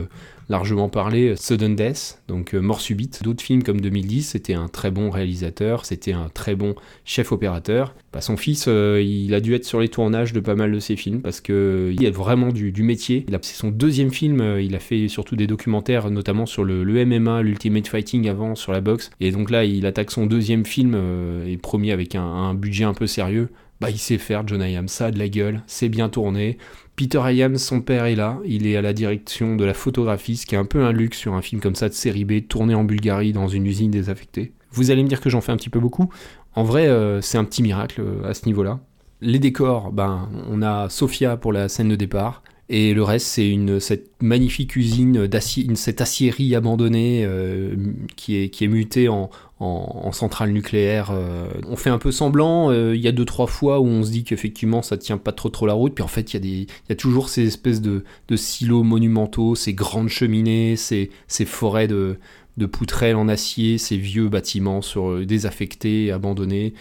largement 0.53 0.89
parlé. 0.89 1.35
Sudden 1.37 1.75
Death, 1.75 2.23
donc 2.29 2.55
euh, 2.55 2.61
Mort 2.61 2.81
subite. 2.81 3.23
D'autres 3.25 3.43
films 3.43 3.63
comme 3.65 3.81
2010, 3.81 4.23
c'était 4.23 4.55
un 4.55 4.69
très 4.69 4.91
bon 4.93 5.11
réalisateur, 5.11 5.85
c'était 5.85 6.13
un 6.13 6.29
très 6.33 6.55
bon 6.55 6.75
chef 7.05 7.33
opérateur. 7.33 7.95
Bah, 8.13 8.21
son 8.21 8.37
fils, 8.37 8.67
euh, 8.69 9.03
il 9.03 9.33
a 9.35 9.41
dû 9.41 9.55
être 9.55 9.65
sur 9.65 9.81
les 9.81 9.89
tournages 9.89 10.33
de 10.35 10.41
pas 10.41 10.55
mal 10.55 10.71
de 10.71 10.79
ses 10.79 10.97
films 10.97 11.23
parce 11.23 11.41
que 11.41 11.91
il 11.95 12.05
est 12.05 12.11
vraiment 12.11 12.51
du, 12.51 12.71
métier. 12.83 13.25
A- 13.33 13.39
C'est 13.41 13.57
son 13.57 13.71
deuxième 13.71 14.13
film. 14.13 14.41
euh, 14.41 14.61
Il 14.63 14.75
a 14.77 14.79
fait 14.79 15.09
surtout 15.09 15.35
des 15.35 15.47
documentaires, 15.47 16.11
notamment 16.11 16.45
sur 16.47 16.63
le, 16.65 16.85
MMA, 17.07 17.43
l'Ultimate 17.43 17.89
Fighting 17.89 18.29
avant, 18.29 18.55
sur 18.55 18.73
la 18.73 18.81
boxe. 18.83 19.11
Et 19.21 19.31
donc 19.33 19.51
là, 19.51 19.65
il 19.65 19.87
attaque 19.87 20.11
son 20.11 20.27
deuxième 20.27 20.67
film 20.67 20.93
euh, 20.95 21.47
et 21.47 21.57
premier 21.57 21.93
avec 21.93 22.15
un, 22.15 22.53
budget 22.55 22.85
un 22.85 22.95
peu 22.95 23.07
sérieux. 23.07 23.49
Bah, 23.81 23.89
il 23.91 23.99
sait 23.99 24.19
faire, 24.19 24.47
John 24.47 24.61
Hyams. 24.63 24.87
Ça 24.89 25.07
a 25.07 25.11
de 25.11 25.19
la 25.19 25.29
gueule, 25.29 25.63
c'est 25.67 25.89
bien 25.89 26.09
tourné. 26.11 26.59
Peter 27.03 27.21
Hyams, 27.33 27.59
son 27.59 27.81
père 27.81 28.05
est 28.05 28.15
là. 28.15 28.39
Il 28.45 28.65
est 28.65 28.77
à 28.77 28.81
la 28.81 28.93
direction 28.93 29.57
de 29.57 29.65
la 29.65 29.75
photographie, 29.75 30.37
ce 30.37 30.47
qui 30.47 30.55
est 30.55 30.59
un 30.59 30.65
peu 30.65 30.85
un 30.85 30.93
luxe 30.93 31.19
sur 31.19 31.35
un 31.35 31.43
film 31.43 31.61
comme 31.61 31.75
ça 31.75 31.89
de 31.89 31.95
série 31.95 32.25
B, 32.25 32.47
tourné 32.47 32.77
en 32.77 32.85
Bulgarie 32.85 33.33
dans 33.33 33.49
une 33.49 33.67
usine 33.67 33.91
désaffectée. 33.91 34.53
Vous 34.71 34.93
allez 34.93 35.03
me 35.03 35.09
dire 35.09 35.21
que 35.21 35.29
j'en 35.29 35.41
fais 35.41 35.51
un 35.51 35.57
petit 35.57 35.69
peu 35.69 35.81
beaucoup. 35.81 36.13
En 36.55 36.63
vrai, 36.63 36.87
euh, 36.87 37.21
c'est 37.21 37.39
un 37.39 37.45
petit 37.45 37.61
miracle 37.61 38.01
euh, 38.03 38.31
à 38.31 38.35
ce 38.35 38.47
niveau-là. 38.47 38.79
Les 39.21 39.41
décors, 39.41 39.91
ben, 39.91 40.29
on 40.49 40.63
a 40.63 40.89
Sofia 40.91 41.37
pour 41.37 41.53
la 41.53 41.69
scène 41.69 41.89
de 41.89 41.97
départ. 41.97 42.45
Et 42.75 42.95
le 42.95 43.03
reste, 43.03 43.27
c'est 43.27 43.55
cette 43.81 44.11
magnifique 44.23 44.77
usine 44.77 45.27
d'acier, 45.27 45.67
cette 45.75 46.01
aciérie 46.01 46.55
abandonnée 46.55 47.23
euh, 47.27 47.75
qui, 48.17 48.37
est, 48.37 48.49
qui 48.49 48.65
est 48.65 48.69
mutée 48.69 49.09
en, 49.11 49.29
en, 49.61 50.01
en 50.05 50.11
centrale 50.13 50.53
nucléaire. 50.53 51.11
euh. 51.13 51.49
On 51.69 51.77
fait 51.77 51.91
un 51.91 51.99
peu 51.99 52.11
semblant, 52.11 52.71
euh, 52.71 52.97
il 52.97 53.03
y 53.03 53.09
a 53.09 53.13
deux, 53.13 53.27
trois 53.27 53.47
fois 53.47 53.79
où 53.79 53.85
on 53.87 54.03
se 54.03 54.11
dit 54.11 54.25
qu'effectivement 54.25 54.81
ça 54.81 54.97
tient 54.97 55.19
pas 55.19 55.33
trop 55.33 55.51
trop 55.51 55.67
la 55.67 55.75
route, 55.75 55.95
puis 55.95 56.03
en 56.03 56.09
fait 56.09 56.33
il 56.33 56.47
y, 56.47 56.61
y 56.63 56.93
a 56.93 56.95
toujours 56.97 57.29
ces 57.29 57.47
espèces 57.47 57.83
de, 57.83 58.05
silos 58.37 58.85
monumentaux, 58.85 59.55
ces 59.55 59.75
grandes 59.75 60.09
cheminées, 60.09 60.77
ces, 60.77 61.11
ces 61.27 61.45
forêts 61.45 61.89
de, 61.89 62.17
de 62.57 62.65
poutrelles 62.65 63.17
en 63.17 63.29
acier, 63.29 63.77
ces 63.77 63.99
vieux 63.99 64.31
bâtiments 64.31 64.81
sur, 64.81 65.27
désaffectés, 65.27 66.11
abandonnés. 66.11 66.73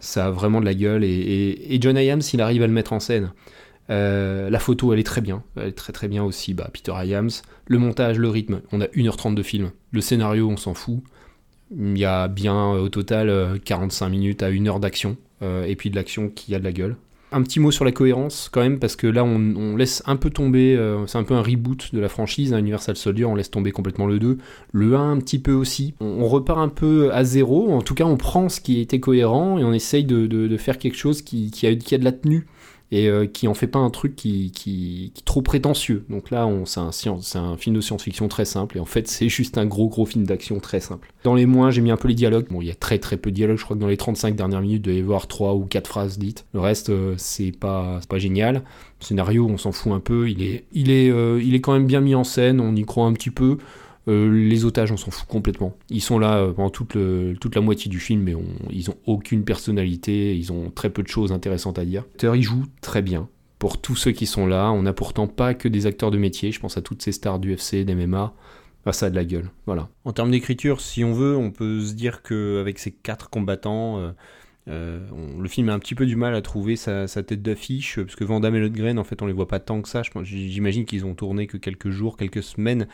Ça 0.00 0.26
a 0.26 0.30
vraiment 0.30 0.60
de 0.60 0.64
la 0.66 0.74
gueule 0.74 1.04
et, 1.04 1.58
et- 1.68 1.78
John 1.80 1.96
Hyams, 1.98 2.22
il 2.32 2.40
arrive 2.40 2.62
à 2.62 2.66
le 2.66 2.72
mettre 2.72 2.94
en 2.94 3.00
scène. 3.00 3.32
Euh, 3.90 4.50
la 4.50 4.58
photo, 4.58 4.92
elle 4.92 4.98
est 4.98 5.04
très 5.04 5.20
bien. 5.20 5.42
Elle 5.56 5.68
est 5.68 5.72
très 5.72 5.92
très 5.92 6.08
bien 6.08 6.24
aussi. 6.24 6.54
Bah, 6.54 6.68
Peter 6.72 6.92
Hyams. 7.04 7.30
Le 7.66 7.78
montage, 7.78 8.18
le 8.18 8.28
rythme. 8.28 8.60
On 8.72 8.80
a 8.80 8.86
1h30 8.86 9.34
de 9.34 9.42
film. 9.42 9.70
Le 9.92 10.00
scénario, 10.00 10.48
on 10.48 10.56
s'en 10.56 10.74
fout. 10.74 11.00
Il 11.76 11.98
y 11.98 12.04
a 12.04 12.28
bien 12.28 12.74
euh, 12.74 12.80
au 12.82 12.88
total 12.88 13.28
euh, 13.28 13.58
45 13.64 14.08
minutes 14.08 14.42
à 14.42 14.46
1 14.48 14.66
heure 14.66 14.80
d'action. 14.80 15.16
euh, 15.42 15.64
et 15.66 15.76
puis 15.76 15.90
de 15.90 15.96
l'action 15.96 16.28
qui 16.28 16.54
a 16.54 16.58
de 16.58 16.64
la 16.64 16.72
gueule. 16.72 16.96
Un 17.32 17.42
petit 17.42 17.58
mot 17.58 17.72
sur 17.72 17.84
la 17.84 17.90
cohérence 17.90 18.48
quand 18.50 18.60
même, 18.60 18.78
parce 18.78 18.94
que 18.94 19.08
là 19.08 19.24
on, 19.24 19.76
laisse 19.76 20.00
un 20.06 20.14
peu 20.14 20.30
tomber, 20.30 20.76
euh, 20.76 21.06
c'est 21.08 21.18
un 21.18 21.24
peu 21.24 21.34
un 21.34 21.42
reboot 21.42 21.92
de 21.92 21.98
la 21.98 22.08
franchise, 22.08 22.54
hein, 22.54 22.58
Universal 22.58 22.96
Soldier, 22.96 23.24
on 23.24 23.34
laisse 23.34 23.50
tomber 23.50 23.72
complètement 23.72 24.06
le 24.06 24.20
2, 24.20 24.38
le 24.72 24.94
1 24.94 25.10
un 25.10 25.18
petit 25.18 25.40
peu 25.40 25.52
aussi. 25.52 25.94
On, 26.00 26.26
repart 26.28 26.60
un 26.60 26.68
peu 26.68 27.12
à 27.12 27.24
zéro, 27.24 27.72
en 27.72 27.82
tout 27.82 27.94
cas 27.94 28.04
on 28.04 28.16
prend 28.16 28.48
ce 28.48 28.60
qui 28.60 28.80
était 28.80 29.00
cohérent 29.00 29.58
et 29.58 29.64
on 29.64 29.72
essaye 29.72 30.04
de, 30.04 30.26
de- 30.28 30.46
de 30.46 30.56
faire 30.56 30.78
quelque 30.78 30.96
chose 30.96 31.20
qui, 31.20 31.50
qui 31.50 31.66
a, 31.66 31.74
qui 31.74 31.96
a 31.96 31.98
de 31.98 32.04
la 32.04 32.12
tenue 32.12 32.46
et 32.92 33.08
euh, 33.08 33.26
qui 33.26 33.48
en 33.48 33.54
fait 33.54 33.66
pas 33.66 33.78
un 33.78 33.90
truc 33.90 34.14
qui, 34.14 35.12
est 35.16 35.24
trop 35.24 35.42
prétentieux. 35.42 36.04
Donc 36.08 36.30
là, 36.30 36.48
c'est 36.64 37.08
un, 37.38 37.56
film 37.56 37.76
de 37.76 37.80
science-fiction 37.80 38.28
très 38.28 38.44
simple, 38.44 38.76
et 38.76 38.80
en 38.80 38.84
fait, 38.84 39.08
c'est 39.08 39.28
juste 39.28 39.58
un 39.58 39.66
gros 39.66 39.88
gros 39.88 40.06
film 40.06 40.24
d'action 40.24 40.60
très 40.60 40.80
simple. 40.80 41.12
Dans 41.24 41.34
les 41.34 41.46
moins, 41.46 41.70
j'ai 41.70 41.80
mis 41.80 41.90
un 41.90 41.96
peu 41.96 42.08
les 42.08 42.14
dialogues. 42.14 42.46
Bon, 42.50 42.60
il 42.60 42.68
y 42.68 42.70
a 42.70 42.74
très 42.74 42.98
très 42.98 43.16
peu 43.16 43.30
de 43.30 43.36
dialogues, 43.36 43.58
je 43.58 43.64
crois 43.64 43.76
que 43.76 43.80
dans 43.80 43.88
les 43.88 43.96
35 43.96 44.36
dernières 44.36 44.60
minutes, 44.60 44.82
doit 44.82 44.94
y 44.94 45.00
avoir 45.00 45.26
3 45.26 45.54
ou 45.54 45.64
4 45.64 45.86
phrases 45.86 46.18
dites. 46.18 46.46
Le 46.54 46.60
reste, 46.60 46.90
euh, 46.90 47.14
c'est 47.18 47.52
pas, 47.52 48.00
pas 48.08 48.18
génial. 48.18 48.62
Le 49.00 49.04
scénario, 49.04 49.46
on 49.46 49.58
s'en 49.58 49.72
fout 49.72 49.92
un 49.92 50.00
peu, 50.00 50.30
il 50.30 50.42
est, 50.42 50.64
il, 50.72 50.90
est, 50.90 51.10
euh, 51.10 51.40
il 51.42 51.54
est 51.54 51.60
quand 51.60 51.72
même 51.72 51.86
bien 51.86 52.00
mis 52.00 52.14
en 52.14 52.24
scène, 52.24 52.60
on 52.60 52.74
y 52.74 52.84
croit 52.84 53.06
un 53.06 53.12
petit 53.12 53.30
peu. 53.30 53.58
Euh, 54.08 54.30
les 54.30 54.64
otages, 54.64 54.92
on 54.92 54.96
s'en 54.96 55.10
fout 55.10 55.26
complètement. 55.26 55.74
Ils 55.90 56.00
sont 56.00 56.20
là 56.20 56.52
pendant 56.54 56.70
toute, 56.70 56.94
le- 56.94 57.34
toute 57.40 57.56
la 57.56 57.60
moitié 57.60 57.90
du 57.90 57.98
film, 57.98 58.22
mais 58.22 58.34
ils 58.70 58.88
ont 58.88 58.96
aucune 59.04 59.42
personnalité, 59.42 60.36
ils 60.36 60.52
ont 60.52 60.70
très 60.70 60.90
peu 60.90 61.02
de 61.02 61.08
choses 61.08 61.32
intéressantes 61.32 61.80
à 61.80 61.84
dire. 61.84 62.04
Il 62.22 62.42
joue 62.42 62.62
très 62.86 63.02
bien. 63.02 63.28
Pour 63.58 63.80
tous 63.80 63.96
ceux 63.96 64.12
qui 64.12 64.26
sont 64.26 64.46
là, 64.46 64.70
on 64.70 64.82
n'a 64.82 64.92
pourtant 64.92 65.26
pas 65.26 65.54
que 65.54 65.66
des 65.66 65.86
acteurs 65.86 66.12
de 66.12 66.18
métier. 66.18 66.52
Je 66.52 66.60
pense 66.60 66.76
à 66.76 66.82
toutes 66.82 67.02
ces 67.02 67.10
stars 67.10 67.40
du 67.40 67.52
FC, 67.52 67.84
d'MMA. 67.84 68.32
Ah, 68.86 68.92
ça 68.92 69.06
a 69.06 69.10
de 69.10 69.16
la 69.16 69.24
gueule, 69.24 69.50
voilà. 69.66 69.88
En 70.04 70.12
termes 70.12 70.30
d'écriture, 70.30 70.80
si 70.80 71.02
on 71.02 71.12
veut, 71.12 71.36
on 71.36 71.50
peut 71.50 71.80
se 71.80 71.94
dire 71.94 72.22
qu'avec 72.22 72.78
ces 72.78 72.92
quatre 72.92 73.28
combattants, 73.28 73.98
euh, 73.98 74.12
euh, 74.68 75.00
le 75.40 75.48
film 75.48 75.68
a 75.68 75.74
un 75.74 75.80
petit 75.80 75.96
peu 75.96 76.06
du 76.06 76.14
mal 76.14 76.36
à 76.36 76.40
trouver 76.40 76.76
sa, 76.76 77.08
tête 77.08 77.42
d'affiche, 77.42 77.98
parce 78.00 78.14
que 78.14 78.22
Van 78.22 78.38
Damme 78.38 78.54
et 78.54 78.60
Lundgren, 78.60 79.00
en 79.00 79.04
fait, 79.04 79.20
on 79.22 79.26
les 79.26 79.32
voit 79.32 79.48
pas 79.48 79.58
tant 79.58 79.82
que 79.82 79.88
ça. 79.88 80.02
J'imagine 80.22 80.84
qu'ils 80.84 81.04
ont 81.04 81.16
tourné 81.16 81.48
que 81.48 81.56
quelques 81.56 81.90
jours, 81.90 82.16
quelques 82.16 82.44
semaines. 82.44 82.86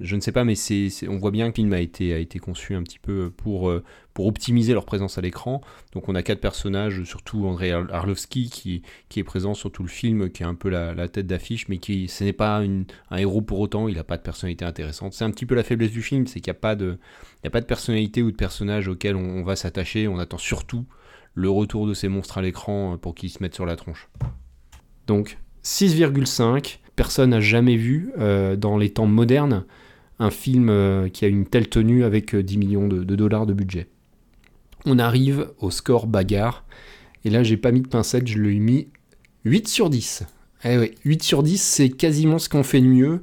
Je 0.00 0.16
ne 0.16 0.20
sais 0.20 0.32
pas, 0.32 0.42
mais 0.42 0.56
c'est, 0.56 0.90
on 1.08 1.16
voit 1.16 1.30
bien 1.30 1.44
que 1.44 1.50
le 1.50 1.54
film 1.54 1.72
a 1.72 1.78
été, 1.78 2.38
conçu 2.40 2.74
un 2.74 2.82
petit 2.82 2.98
peu 2.98 3.30
pour, 3.30 3.70
euh, 3.70 3.84
pour 4.14 4.26
optimiser 4.26 4.72
leur 4.72 4.84
présence 4.84 5.16
à 5.16 5.20
l'écran. 5.20 5.60
Donc 5.92 6.08
on 6.08 6.16
a 6.16 6.24
quatre 6.24 6.40
personnages, 6.40 7.04
surtout 7.04 7.46
André 7.46 7.70
Ar- 7.70 7.86
Arlovski 7.92 8.50
qui, 8.50 8.82
est 9.16 9.22
présent 9.22 9.54
sur 9.54 9.70
tout 9.70 9.84
le 9.84 9.88
film, 9.88 10.28
qui 10.30 10.42
est 10.42 10.46
un 10.46 10.56
peu 10.56 10.70
la, 10.70 11.08
tête 11.08 11.28
d'affiche, 11.28 11.68
mais 11.68 11.78
qui 11.78 12.08
ce 12.08 12.24
n'est 12.24 12.32
pas 12.32 12.60
un 12.60 13.16
héros 13.16 13.42
pour 13.42 13.60
autant, 13.60 13.86
il 13.86 13.94
n'a 13.94 14.02
pas 14.04 14.16
de 14.16 14.22
personnalité 14.22 14.64
intéressante. 14.64 15.12
C'est 15.12 15.24
un 15.24 15.30
petit 15.30 15.46
peu 15.46 15.54
la 15.54 15.62
faiblesse 15.62 15.92
du 15.92 16.02
film, 16.02 16.26
c'est 16.26 16.40
qu'il 16.40 16.50
n'y 16.50 16.56
a, 16.56 16.60
pas 16.60 16.74
de- 16.74 16.98
il 17.42 17.44
y 17.44 17.48
a 17.48 17.50
pas 17.50 17.60
de 17.60 17.66
personnalité 17.66 18.22
ou 18.22 18.32
de 18.32 18.36
personnage 18.36 18.88
auquel 18.88 19.14
on, 19.14 19.20
on 19.20 19.44
va 19.44 19.54
s'attacher. 19.54 20.08
On 20.08 20.18
attend 20.18 20.38
surtout 20.38 20.84
le 21.36 21.50
retour 21.50 21.86
de 21.86 21.94
ces 21.94 22.08
monstres 22.08 22.38
à 22.38 22.42
l'écran 22.42 22.94
euh, 22.94 22.96
pour 22.96 23.14
qu'ils 23.14 23.30
se 23.30 23.40
mettent 23.40 23.54
sur 23.54 23.66
la 23.66 23.76
tronche. 23.76 24.08
Donc 25.06 25.38
6,5, 25.62 26.78
personne 26.96 27.30
n'a 27.30 27.40
jamais 27.40 27.76
vu 27.76 28.10
euh, 28.18 28.56
dans 28.56 28.78
les 28.78 28.90
temps 28.90 29.06
modernes 29.06 29.64
un 30.18 30.30
film 30.30 30.70
euh, 30.70 31.08
qui 31.08 31.24
a 31.24 31.28
une 31.28 31.46
telle 31.46 31.68
tenue 31.68 32.02
avec 32.04 32.34
euh, 32.34 32.42
10 32.42 32.58
millions 32.58 32.88
de, 32.88 33.02
dollars 33.04 33.46
de 33.46 33.52
budget. 33.52 33.86
On 34.86 34.98
arrive 34.98 35.50
au 35.58 35.70
score 35.70 36.06
bagarre, 36.06 36.64
et 37.24 37.30
là 37.30 37.42
j'ai 37.42 37.56
pas 37.56 37.70
mis 37.70 37.82
de 37.82 37.88
pincette, 37.88 38.26
je 38.26 38.38
lui 38.38 38.56
ai 38.56 38.58
mis 38.58 38.88
8 39.44 39.68
sur 39.68 39.90
10. 39.90 40.24
Eh 40.64 40.78
oui, 40.78 40.92
8 41.04 41.22
sur 41.22 41.42
10, 41.42 41.60
c'est 41.60 41.90
quasiment 41.90 42.38
ce 42.38 42.48
qu'on 42.48 42.62
fait 42.62 42.80
de 42.80 42.86
mieux. 42.86 43.20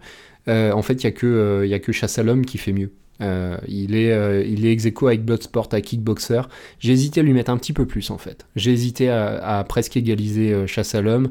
Euh, 0.48 0.72
en 0.72 0.82
fait, 0.82 1.02
il 1.02 1.06
n'y 1.06 1.08
a, 1.08 1.12
que, 1.12 1.26
euh, 1.26 1.74
a 1.74 1.80
que 1.80 1.92
Chasse 1.92 2.20
à 2.20 2.24
l'homme 2.24 2.46
qui 2.46 2.58
fait 2.58 2.74
mieux. 2.74 2.92
Euh, 3.22 3.58
il 3.68 3.96
est, 3.96 4.12
euh, 4.12 4.44
il 4.44 4.66
ex 4.66 4.86
avec 5.02 5.24
Bloodsport 5.24 5.70
à 5.72 5.82
Kickboxer. 5.82 6.42
J'ai 6.80 6.94
hésité 6.94 7.20
à 7.20 7.24
lui 7.24 7.34
mettre 7.34 7.52
un 7.52 7.58
petit 7.58 7.74
peu 7.74 7.86
plus 7.86 8.10
en 8.10 8.18
fait. 8.18 8.46
J'ai 8.56 8.72
hésité 8.72 9.10
à, 9.10 9.60
à 9.60 9.64
presque 9.64 9.96
égaliser 9.98 10.52
euh, 10.52 10.68
Chasse 10.68 10.96
à 10.96 11.02
l'homme. 11.02 11.30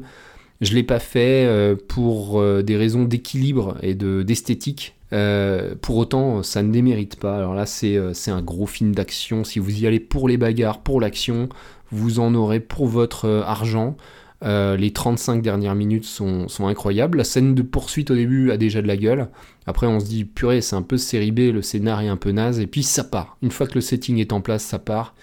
Je 0.63 0.73
l'ai 0.75 0.83
pas 0.83 0.99
fait 0.99 1.45
euh, 1.45 1.75
pour 1.75 2.39
euh, 2.39 2.63
des 2.63 2.77
raisons 2.77 3.03
d'équilibre 3.03 3.75
et 3.81 3.95
de 3.95 4.23
d'esthétique. 4.23 4.95
Euh, 5.11 5.75
pour 5.81 5.97
autant, 5.97 6.41
ça 6.41 6.63
ne 6.63 6.71
démérite 6.71 7.17
pas. 7.17 7.37
Alors 7.37 7.53
là, 7.53 7.65
c'est 7.65 7.97
un 7.97 8.41
gros 8.41 8.65
film 8.65 8.95
d'action. 8.95 9.43
Si 9.43 9.59
vous 9.59 9.81
y 9.81 9.85
allez 9.85 9.99
pour 9.99 10.29
les 10.29 10.37
bagarres, 10.37 10.79
pour 10.79 11.01
l'action, 11.01 11.49
vous 11.91 12.19
en 12.19 12.33
aurez 12.33 12.61
pour 12.61 12.87
votre 12.87 13.43
argent. 13.45 13.97
Les 14.41 14.91
35 14.91 15.41
dernières 15.41 15.75
minutes 15.75 16.05
sont, 16.05 16.47
incroyables. 16.59 17.19
La 17.19 17.23
scène 17.23 17.53
de 17.53 17.61
poursuite 17.61 18.09
au 18.09 18.15
début 18.15 18.51
a 18.51 18.57
déjà 18.57 18.81
de 18.81 18.87
la 18.87 18.97
gueule. 18.97 19.27
Après, 19.67 19.85
on 19.85 19.99
se 19.99 20.05
dit, 20.05 20.25
purée, 20.25 20.61
c'est 20.61 20.75
un 20.75 20.81
peu 20.81 20.97
série 20.97 21.31
B, 21.31 21.53
le 21.53 21.61
scénario 21.61 22.07
est 22.07 22.11
un 22.11 22.17
peu 22.17 22.31
naze. 22.31 22.59
Et 22.59 22.67
puis 22.67 22.83
ça 22.83 23.03
part. 23.03 23.37
Une 23.43 23.51
fois 23.51 23.67
que 23.67 23.75
le 23.75 23.81
setting 23.81 24.17
est 24.17 24.33
en 24.33 24.41
place, 24.41 24.63
ça 24.63 24.79
part. 24.79 25.13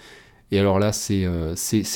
Et 0.51 0.59
alors 0.59 0.79
là, 0.79 0.93
c'est 0.93 1.23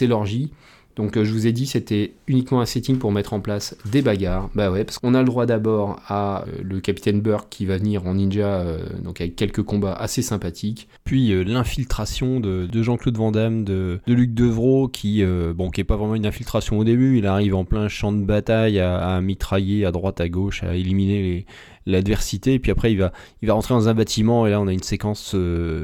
l'orgie. 0.01 0.51
Donc 0.95 1.17
euh, 1.17 1.25
je 1.25 1.31
vous 1.31 1.45
ai 1.45 1.51
dit, 1.51 1.65
c'était 1.65 2.13
uniquement 2.27 2.61
un 2.61 2.65
setting 2.65 2.97
pour 2.97 3.11
mettre 3.11 3.33
en 3.33 3.41
place 3.41 3.75
des 3.85 4.01
bagarres. 4.01 4.49
Bah 4.55 4.71
ouais, 4.71 4.85
parce 4.85 4.97
qu'on 4.97 5.13
a 5.13 5.19
le 5.19 5.25
droit 5.25 5.45
d'abord 5.45 5.99
à 6.07 6.43
euh, 6.43 6.61
le 6.63 6.79
capitaine 6.79 7.21
Burke 7.21 7.47
qui 7.49 7.65
va 7.65 7.77
venir 7.77 8.07
en 8.07 8.15
ninja, 8.15 8.61
euh, 8.61 8.79
donc 9.03 9.19
avec 9.19 9.35
quelques 9.35 9.63
combats 9.63 9.93
assez 9.93 10.21
sympathiques. 10.21 10.87
Puis 11.03 11.43
l'infiltration 11.43 12.39
de, 12.39 12.65
de 12.65 12.83
Jean-Claude 12.83 13.17
Van 13.17 13.31
Damme, 13.31 13.63
de, 13.63 13.99
Luc 14.07 14.33
Devrault, 14.33 14.87
qui, 14.87 15.23
bon, 15.55 15.69
qui 15.69 15.83
pas 15.83 15.97
vraiment 15.97 16.15
une 16.15 16.25
infiltration 16.25 16.79
au 16.79 16.83
début. 16.83 17.17
Il 17.17 17.27
arrive 17.27 17.53
en 17.55 17.65
plein 17.65 17.87
champ 17.87 18.11
de 18.11 18.23
bataille 18.23 18.79
à, 18.79 19.19
mitrailler 19.21 19.85
à 19.85 19.91
droite, 19.91 20.19
à 20.21 20.29
gauche, 20.29 20.63
à 20.63 20.75
éliminer 20.75 21.45
l'adversité. 21.85 22.55
Et 22.55 22.59
puis 22.59 22.71
après, 22.71 22.91
il 22.91 22.97
va, 22.97 23.11
il 23.41 23.47
va 23.47 23.53
rentrer 23.53 23.73
dans 23.73 23.87
un 23.87 23.93
bâtiment 23.93 24.47
et 24.47 24.51
là, 24.51 24.61
on 24.61 24.67
a 24.67 24.73
une 24.73 24.81
séquence 24.81 25.35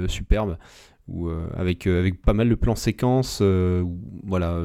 superbe 0.08 0.58
euh, 1.14 1.48
avec, 1.56 1.88
euh, 1.88 2.00
avec 2.00 2.22
pas 2.22 2.34
mal 2.34 2.50
de 2.50 2.56
plans 2.56 2.76
séquences. 2.76 3.40
euh, 3.42 3.84
voilà, 4.24 4.60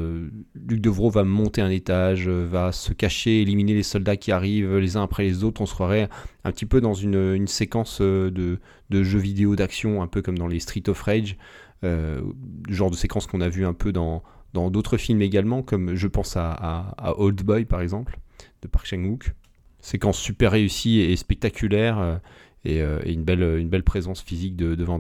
Luc 0.55 0.81
Devrault 0.81 1.11
va 1.11 1.25
monter 1.25 1.61
un 1.61 1.71
étage, 1.71 2.29
va 2.29 2.73
se 2.73 2.93
cacher, 2.93 3.43
éliminer 3.43 3.75
les 3.75 3.83
soldats 3.83 4.17
qui 4.17 4.33
arrivent 4.33 4.77
les 4.77 4.97
uns 4.97 5.03
après 5.03 5.25
les 5.25 5.45
autres. 5.45 5.61
On 5.61 5.67
se 5.67 5.75
croirait 5.75 6.09
un 6.45 6.53
petit 6.53 6.67
peu 6.67 6.81
dans 6.81 6.95
une, 6.95 7.47
séquence 7.47 8.01
de, 8.01 8.31
de 8.31 9.03
jeux 9.03 9.19
vidéo 9.19 9.57
d'action, 9.57 10.03
un 10.03 10.07
peu 10.07 10.23
comme 10.23 10.39
dans 10.39 10.47
les 10.47 10.61
Street 10.61 10.83
of 10.89 11.01
Rage, 11.03 11.37
euh, 11.85 12.21
genre 12.69 12.91
de 12.91 12.97
séquence 12.97 13.27
qu'on 13.27 13.41
a 13.41 13.49
vu 13.49 13.67
un 13.67 13.75
peu 13.75 13.93
dans 13.93 14.23
d'autres 14.55 14.97
films 14.97 15.23
également, 15.23 15.63
comme 15.63 15.95
je 15.95 16.07
pense 16.07 16.37
à, 16.37 16.53
à, 16.53 17.19
Old 17.19 17.43
Boy 17.43 17.65
par 17.65 17.81
exemple, 17.81 18.19
de 18.63 18.69
Park 18.69 18.87
Chan-wook. 18.87 19.35
Séquence 19.81 20.19
super 20.19 20.53
réussie 20.53 21.01
et 21.01 21.15
spectaculaire, 21.17 22.21
et, 22.65 22.81
une, 22.81 23.25
belle, 23.25 23.83
présence 23.85 24.21
physique 24.23 24.57
de, 24.57 24.75
de 24.75 24.85
Van. 24.85 24.99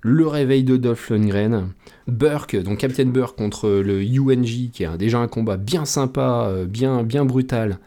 Le 0.00 0.28
réveil 0.28 0.62
de 0.62 0.76
Dolph 0.76 1.10
Lundgren, 1.10 1.70
Burke, 2.06 2.56
donc 2.56 2.78
Captain 2.78 3.06
Burke 3.06 3.36
contre 3.36 3.68
le 3.68 4.00
UNJ, 4.00 4.70
qui 4.72 4.84
est 4.84 4.96
déjà 4.96 5.18
un 5.18 5.26
combat 5.26 5.56
bien 5.56 5.84
sympa, 5.84 6.46
euh, 6.48 6.66
bien, 6.66 7.02
bien 7.02 7.24
brutal, 7.24 7.78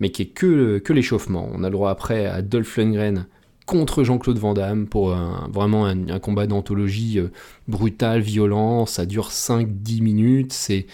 mais 0.00 0.10
qui 0.10 0.22
est 0.22 0.26
que, 0.26 0.78
que 0.78 0.92
l'échauffement. 0.92 1.48
On 1.52 1.62
a 1.62 1.68
le 1.68 1.74
droit 1.74 1.90
après 1.90 2.26
à 2.26 2.42
Dolph 2.42 2.76
Lundgren 2.76 3.26
contre 3.66 4.02
Jean-Claude 4.02 4.38
Van 4.38 4.52
Damme 4.52 4.88
pour 4.88 5.16
vraiment 5.48 5.86
un, 5.86 6.18
combat 6.18 6.48
d'anthologie 6.48 7.20
euh, 7.20 7.28
brutal, 7.68 8.20
violent, 8.20 8.84
ça 8.84 9.06
dure 9.06 9.30
5-10 9.30 10.02
minutes, 10.02 10.52
c'est... 10.52 10.86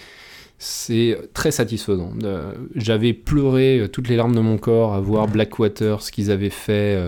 C'est 0.62 1.16
très 1.32 1.52
satisfaisant. 1.52 2.12
Euh, 2.22 2.52
J'avais 2.74 3.14
pleuré 3.14 3.88
toutes 3.90 4.08
les 4.08 4.16
larmes 4.16 4.34
de 4.34 4.40
mon 4.40 4.58
corps 4.58 4.92
à 4.92 5.00
voir 5.00 5.26
Blackwater, 5.26 6.02
ce 6.02 6.12
qu'ils 6.12 6.30
avaient 6.30 6.50
fait. 6.50 7.02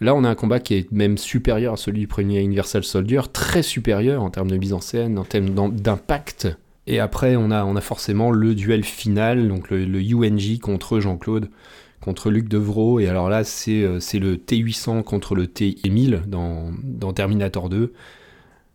Là, 0.00 0.14
on 0.14 0.24
a 0.24 0.28
un 0.30 0.34
combat 0.34 0.60
qui 0.60 0.74
est 0.74 0.90
même 0.92 1.18
supérieur 1.18 1.74
à 1.74 1.76
celui 1.76 2.00
du 2.00 2.06
premier 2.06 2.40
Universal 2.40 2.84
Soldier, 2.84 3.20
très 3.32 3.62
supérieur 3.62 4.22
en 4.22 4.30
termes 4.30 4.50
de 4.50 4.56
mise 4.56 4.72
en 4.72 4.80
scène, 4.80 5.18
en 5.18 5.24
termes 5.24 5.50
d'im- 5.50 5.68
d'impact. 5.68 6.48
Et 6.86 7.00
après, 7.00 7.36
on 7.36 7.50
a, 7.50 7.80
forcément 7.80 8.30
le 8.30 8.54
duel 8.54 8.82
final, 8.84 9.46
donc 9.48 9.70
le, 9.70 9.84
le 9.84 10.00
UNJ 10.00 10.58
contre 10.58 11.00
Jean-Claude, 11.00 11.50
contre 12.00 12.30
Luc 12.30 12.48
Devrault. 12.48 12.98
Et 12.98 13.08
alors 13.08 13.28
là, 13.28 13.44
c'est 13.44 13.82
euh, 13.82 14.00
le 14.14 14.36
T800 14.36 15.02
contre 15.02 15.34
le 15.34 15.44
T1000 15.46 16.26
dans, 16.26 16.70
dans 16.82 17.12
Terminator 17.12 17.68
2, 17.68 17.92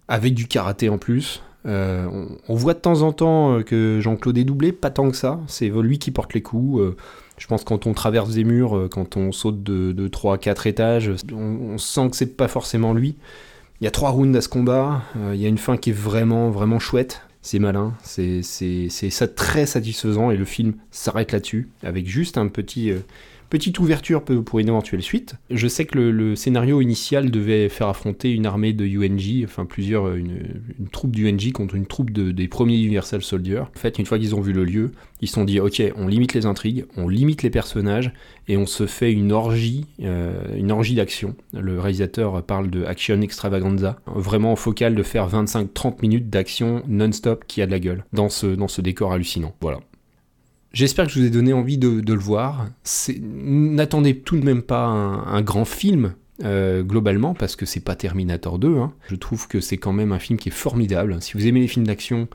avec 0.08 0.36
du 0.36 0.48
karaté 0.48 0.89
en 0.89 1.00
plus. 1.00 1.41
Euh, 1.65 2.07
on, 2.48 2.55
voit 2.55 2.74
de 2.74 2.79
temps 2.79 3.01
en 3.01 3.12
temps 3.12 3.57
euh, 3.57 3.63
que 3.63 4.00
Jean-Claude 4.00 4.38
est 4.38 4.43
doublé, 4.43 4.72
pas 4.72 4.91
tant 4.91 5.10
que 5.10 5.17
ça. 5.17 5.39
C'est 5.48 5.69
lui 5.69 5.98
qui 5.98 6.12
porte 6.12 6.34
les 6.34 6.41
coups. 6.41 6.81
Euh, 6.81 6.95
je 7.38 7.48
pense 7.48 7.63
quand 7.63 7.88
on 7.88 7.93
traverse 7.93 8.31
des 8.31 8.43
murs, 8.43 8.88
quand 8.91 9.17
on 9.17 9.31
saute 9.31 9.63
de, 9.63 9.91
de 9.91 10.07
3 10.07 10.36
à 10.36 10.38
4 10.38 10.67
étages, 10.67 11.12
on, 11.34 11.74
on 11.74 11.77
sent 11.77 12.10
que 12.12 12.15
c'est 12.15 12.38
pas 12.38 12.48
forcément 12.48 12.93
lui. 12.93 13.15
Il 13.81 13.84
y 13.84 13.88
a 13.88 13.91
trois 13.91 14.12
rounds 14.12 14.38
à 14.38 14.41
ce 14.41 14.48
combat. 14.48 15.01
il 15.34 15.39
y 15.39 15.45
a 15.45 15.50
une 15.50 15.57
fin 15.57 15.75
qui 15.75 15.89
est 15.89 15.93
vraiment, 15.93 16.50
vraiment 16.50 16.79
chouette. 16.79 17.22
C'est 17.41 17.60
malin, 17.60 17.93
c'est 18.01 18.41
ça 18.41 19.27
très 19.27 19.67
satisfaisant 19.67 20.31
et 20.31 20.38
le 20.38 20.45
film 20.45 20.75
s'arrête 20.89 21.31
là-dessus 21.31 21.69
avec 21.84 22.07
juste 22.07 22.39
un 22.39 22.48
petit 22.48 22.91
petite 23.49 23.79
ouverture 23.79 24.23
pour 24.23 24.59
une 24.59 24.67
éventuelle 24.67 25.01
suite. 25.01 25.35
Je 25.49 25.67
sais 25.67 25.85
que 25.85 25.97
le, 25.97 26.35
scénario 26.35 26.81
initial 26.81 27.31
devait 27.31 27.69
faire 27.69 27.87
affronter 27.87 28.31
une 28.31 28.45
armée 28.45 28.73
de 28.73 28.85
UNJ, 28.85 29.43
enfin 29.43 29.65
plusieurs, 29.65 30.07
euh, 30.07 30.17
une, 30.17 30.87
troupe 30.91 31.11
d'UNJ 31.11 31.51
contre 31.51 31.75
une 31.75 31.85
troupe 31.85 32.11
de- 32.11 32.31
des 32.31 32.47
premiers 32.47 32.77
Universal 32.77 33.21
Soldiers. 33.21 33.59
En 33.59 33.79
fait, 33.79 33.99
une 33.99 34.05
fois 34.05 34.19
qu'ils 34.19 34.35
ont 34.35 34.41
vu 34.41 34.53
le 34.53 34.65
lieu, 34.65 34.91
ils 35.21 35.27
se 35.27 35.35
sont 35.35 35.45
dit 35.45 35.59
ok, 35.59 35.81
on 35.95 36.07
limite 36.07 36.33
les 36.33 36.45
intrigues, 36.45 36.85
on 36.97 37.07
limite 37.07 37.43
les 37.43 37.49
personnages 37.49 38.11
et 38.47 38.57
on 38.57 38.65
se 38.65 38.85
fait 38.85 39.11
une 39.11 39.31
orgie, 39.31 39.85
euh, 40.03 40.33
une 40.55 40.71
orgie 40.71 40.95
d'action. 40.95 41.35
Le 41.53 41.79
réalisateur 41.79 42.43
parle 42.43 42.69
de 42.69 42.83
action 42.83 43.21
extravaganza, 43.21 43.97
vraiment 44.05 44.55
focal 44.55 44.95
de 44.95 45.03
faire 45.03 45.29
25-30 45.29 46.01
minutes 46.01 46.29
d'action 46.29 46.83
non-stop 46.87 47.45
qui 47.47 47.61
a 47.61 47.65
de 47.65 47.71
la 47.71 47.79
gueule 47.79 48.05
dans 48.13 48.29
ce, 48.29 48.47
dans 48.47 48.67
ce 48.67 48.81
décor 48.81 49.13
hallucinant. 49.13 49.53
Voilà. 49.61 49.79
J'espère 50.75 51.05
que 51.05 51.13
je 51.13 51.20
vous 51.22 51.25
ai 51.25 51.29
donné 51.29 51.53
envie 51.53 51.77
de, 51.77 52.01
le 52.05 52.20
voir. 52.20 52.67
N'attendez 53.17 54.20
tout 54.20 54.38
de 54.38 54.44
même 54.44 54.62
pas 54.62 54.84
un, 54.84 55.41
grand 55.41 55.63
film. 55.63 56.15
euh, 56.44 56.84
globalement, 56.84 57.34
parce 57.34 57.55
que 57.55 57.65
c'est 57.65 57.79
pas 57.79 57.96
Terminator 57.96 58.60
2, 58.60 58.75
hein. 58.79 58.91
je 59.08 59.15
trouve 59.15 59.48
que 59.48 59.62
c'est 59.62 59.77
quand 59.77 59.94
même 59.94 60.12
un 60.12 60.20
film 60.20 60.38
qui 60.38 60.50
est 60.50 60.51
formidable. 60.51 61.22
Si 61.22 61.32
vous 61.36 61.48
aimez 61.48 61.62
les 61.62 61.70
films 61.70 61.88
d'action, 61.88 62.27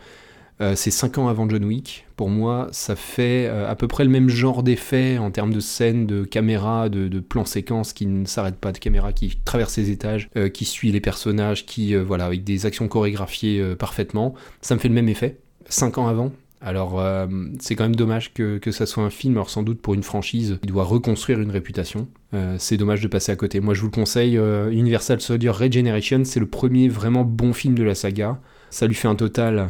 euh, 0.63 0.75
c'est 0.75 0.91
5 0.91 1.19
ans 1.19 1.29
avant 1.29 1.47
John 1.51 1.63
Wick. 1.67 2.07
Pour 2.17 2.31
moi, 2.31 2.69
ça 2.73 2.97
fait 2.97 3.47
euh, 3.47 3.71
à 3.71 3.75
peu 3.75 3.89
près 3.89 4.05
le 4.05 4.11
même 4.11 4.31
genre 4.31 4.63
d'effet 4.63 5.19
en 5.19 5.31
termes 5.31 5.53
de 5.53 5.61
scènes, 5.61 6.07
de 6.07 6.25
caméra, 6.25 6.89
de, 6.89 7.21
plans 7.21 7.45
séquences 7.45 7.93
qui 7.93 8.07
ne 8.07 8.25
s'arrêtent 8.25 8.57
pas, 8.57 8.73
de 8.73 8.79
caméra 8.79 9.13
qui 9.13 9.39
traverse 9.45 9.77
les 9.77 9.91
étages, 9.91 10.31
qui 10.55 10.65
suit 10.65 10.93
les 10.93 11.01
personnages, 11.03 11.67
qui, 11.67 11.95
voilà, 11.95 12.25
avec 12.25 12.43
des 12.43 12.65
actions 12.65 12.89
chorégraphiées 12.89 13.75
parfaitement. 13.79 14.33
Ça 14.63 14.75
me 14.75 14.81
fait 14.81 14.89
le 14.89 14.95
même 14.95 15.11
effet. 15.11 15.37
5 15.69 15.99
ans 15.99 16.09
avant. 16.09 16.33
Alors, 16.63 17.01
euh, 17.01 17.27
c'est 17.59 17.75
quand 17.75 17.85
même 17.85 17.97
dommage 17.97 18.35
que, 18.35 18.59
que 18.59 18.71
ça 18.71 18.85
soit 18.85 19.03
un 19.03 19.11
film, 19.11 19.35
alors 19.35 19.49
sans 19.49 19.63
doute 19.63 19.81
pour 19.81 19.95
une 19.95 20.03
franchise 20.03 20.59
qui 20.61 20.67
doit 20.67 20.85
reconstruire 20.85 21.41
une 21.41 21.51
réputation. 21.51 22.07
Euh, 22.35 22.57
c'est 22.59 22.77
dommage 22.77 23.01
de 23.01 23.09
passer 23.09 23.33
à 23.33 23.37
côté. 23.37 23.61
Moi, 23.61 23.73
je 23.73 23.81
vous 23.81 23.87
le 23.87 23.93
conseille, 23.93 24.37
euh, 24.37 24.71
Universal 24.71 25.23
Soldier 25.23 25.51
Regeneration, 25.51 26.23
c'est 26.25 26.41
le 26.41 26.47
premier 26.47 26.89
vraiment 26.89 27.25
bon 27.25 27.55
film 27.55 27.75
de 27.75 27.83
la 27.83 27.95
saga. 27.95 28.39
Ça 28.69 28.87
lui 28.87 28.95
fait 28.95 29.09
un 29.09 29.17
total, 29.17 29.69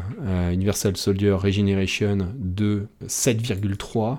Universal 0.52 0.94
Soldier 0.94 1.30
Regeneration, 1.30 2.18
de 2.35 2.87
7,3. 3.06 4.18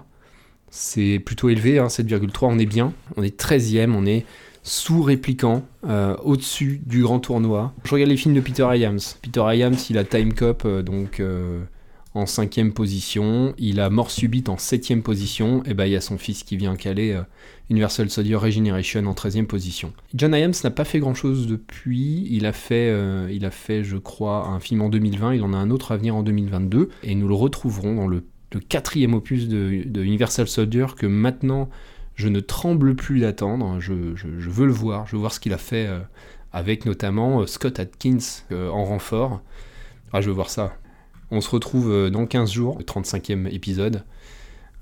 C'est 0.71 1.19
plutôt 1.19 1.49
élevé, 1.49 1.77
hein, 1.77 1.85
7,3, 1.85 2.47
on 2.47 2.57
est 2.57 2.65
bien. 2.65 2.91
On 3.15 3.21
est 3.21 3.39
13e, 3.39 3.93
on 3.93 4.07
est 4.07 4.25
sous-répliquant, 4.63 5.63
au-dessus 6.23 6.81
du 6.83 7.03
grand 7.03 7.19
tournoi. 7.19 7.75
Je 7.83 7.93
regarde 7.93 8.09
les 8.09 8.17
films 8.17 8.33
de 8.33 8.41
Peter 8.41 8.67
Iams. 8.73 8.99
Peter 9.21 9.43
Iams, 9.53 9.77
il 9.91 9.99
a 9.99 10.03
Time 10.03 10.33
Cop, 10.33 10.67
donc 10.67 11.21
en 12.13 12.25
cinquième 12.25 12.74
position. 12.74 13.53
Il 13.58 13.80
a 13.80 13.89
Mort 13.89 14.12
Subite 14.12 14.50
en 14.50 14.58
septième 14.58 15.01
position. 15.01 15.63
Et 15.65 15.74
ben 15.74 15.86
il 15.86 15.91
y 15.91 15.96
a 15.96 16.01
son 16.01 16.18
fils 16.18 16.44
qui 16.44 16.58
vient 16.58 16.75
caler 16.75 17.13
euh, 17.13 17.24
Universal 17.70 18.10
Soldier 18.10 18.36
Regeneration 18.36 19.06
en 19.06 19.13
13e 19.13 19.46
position. 19.46 19.94
John 20.13 20.34
Iams 20.34 20.53
n'a 20.63 20.72
pas 20.72 20.84
fait 20.84 21.00
grand-chose 21.00 21.48
depuis. 21.48 22.27
Il 22.30 22.46
a 22.46 22.53
fait, 22.53 22.89
euh, 22.89 23.30
il 23.32 23.46
a 23.46 23.51
fait, 23.51 23.84
je 23.84 23.98
crois, 23.98 24.48
un 24.48 24.60
film 24.60 24.82
en 24.82 24.89
2020. 24.89 25.36
Il 25.36 25.44
en 25.44 25.53
a 25.53 25.58
un 25.58 25.70
autre 25.72 25.91
à 25.94 25.98
venir 25.98 26.15
en 26.15 26.24
2022. 26.24 26.89
Et 27.03 27.15
nous 27.15 27.27
le 27.27 27.36
retrouverons 27.36 27.96
dans 27.96 28.08
le, 28.08 28.25
le 28.51 28.60
quatrième 28.60 29.13
opus 29.13 29.48
de, 29.48 29.86
Universal 30.03 30.48
Soldier 30.48 30.88
que 30.98 31.06
maintenant 31.06 31.70
je 32.15 32.27
ne 32.27 32.41
tremble 32.41 32.96
plus 32.96 33.22
d'attendre. 33.22 33.80
Je, 33.80 33.94
veux 33.94 34.65
le 34.65 34.74
voir. 34.74 35.08
Je 35.08 35.13
veux 35.13 35.20
voir 35.20 35.34
ce 35.34 35.39
qu'il 35.39 35.53
a 35.53 35.58
fait 35.58 35.88
euh, 35.88 36.00
avec 36.51 36.86
notamment 36.86 37.41
euh, 37.41 37.48
Scott 37.48 37.80
Atkins 37.80 38.43
en 38.52 38.84
renfort. 38.84 39.41
Ah, 40.12 40.19
je 40.19 40.28
veux 40.28 40.36
voir 40.36 40.50
ça. 40.50 40.74
On 41.32 41.41
se 41.41 41.50
retrouve 41.50 41.89
euh, 41.91 42.10
dans 42.10 42.26
15 42.26 42.52
jours, 42.52 42.78
le 42.78 42.84
35e 42.84 43.48
épisode. 43.54 44.04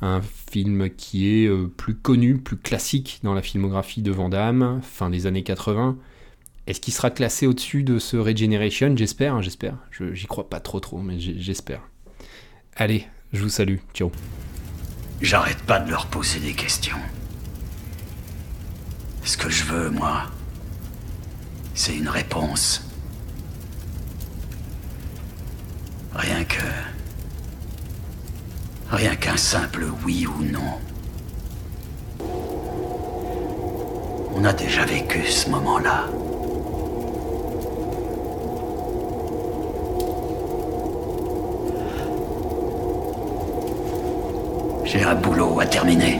Un 0.02 0.22
film 0.52 0.90
qui 0.90 1.28
est 1.44 1.48
euh, 1.48 1.68
plus 1.68 1.94
connu, 1.96 2.38
plus 2.38 2.58
classique 2.58 3.20
dans 3.24 3.34
la 3.34 3.42
filmographie 3.42 4.02
de 4.02 4.12
Van 4.12 4.30
Damme, 4.30 4.80
fin 4.82 5.10
des 5.10 5.26
années 5.28 5.44
80. 5.44 5.98
Est-ce 6.68 6.80
qu'il 6.82 6.94
sera 6.94 7.10
classé 7.12 7.48
au-dessus 7.48 7.84
de 7.84 8.00
ce 8.00 8.16
Regeneration? 8.18 8.96
J'espère, 8.96 9.36
hein, 9.36 9.42
j'espère. 9.42 9.76
Je- 9.92 10.14
J'y 10.14 10.26
crois 10.28 10.50
pas 10.50 10.60
trop 10.60 10.80
trop, 10.80 11.00
mais 11.02 11.20
j'espère. 11.20 11.82
Allez, 12.76 13.06
je 13.34 13.42
vous 13.44 13.50
salue. 13.50 13.78
Ciao. 13.94 14.12
J'arrête 15.22 15.62
pas 15.64 15.80
de 15.80 15.90
leur 15.92 16.06
poser 16.08 16.40
des 16.40 16.54
questions. 16.54 16.96
Ce 19.24 19.36
que 19.38 19.50
je 19.50 19.66
veux, 19.66 19.90
moi, 19.90 20.24
c'est 21.74 21.96
une 21.96 22.08
réponse. 22.08 22.88
Rien 26.15 26.43
que... 26.43 26.63
Rien 28.91 29.15
qu'un 29.15 29.38
simple 29.38 29.86
oui 30.04 30.26
ou 30.28 30.43
non. 30.43 30.80
On 34.36 34.43
a 34.43 34.54
déjà 34.54 34.86
vécu 34.86 35.26
ce 35.26 35.50
moment-là. 35.50 36.06
J'ai 44.86 45.04
un 45.04 45.15
boulot 45.15 45.60
à 45.60 45.67
terminer. 45.67 46.19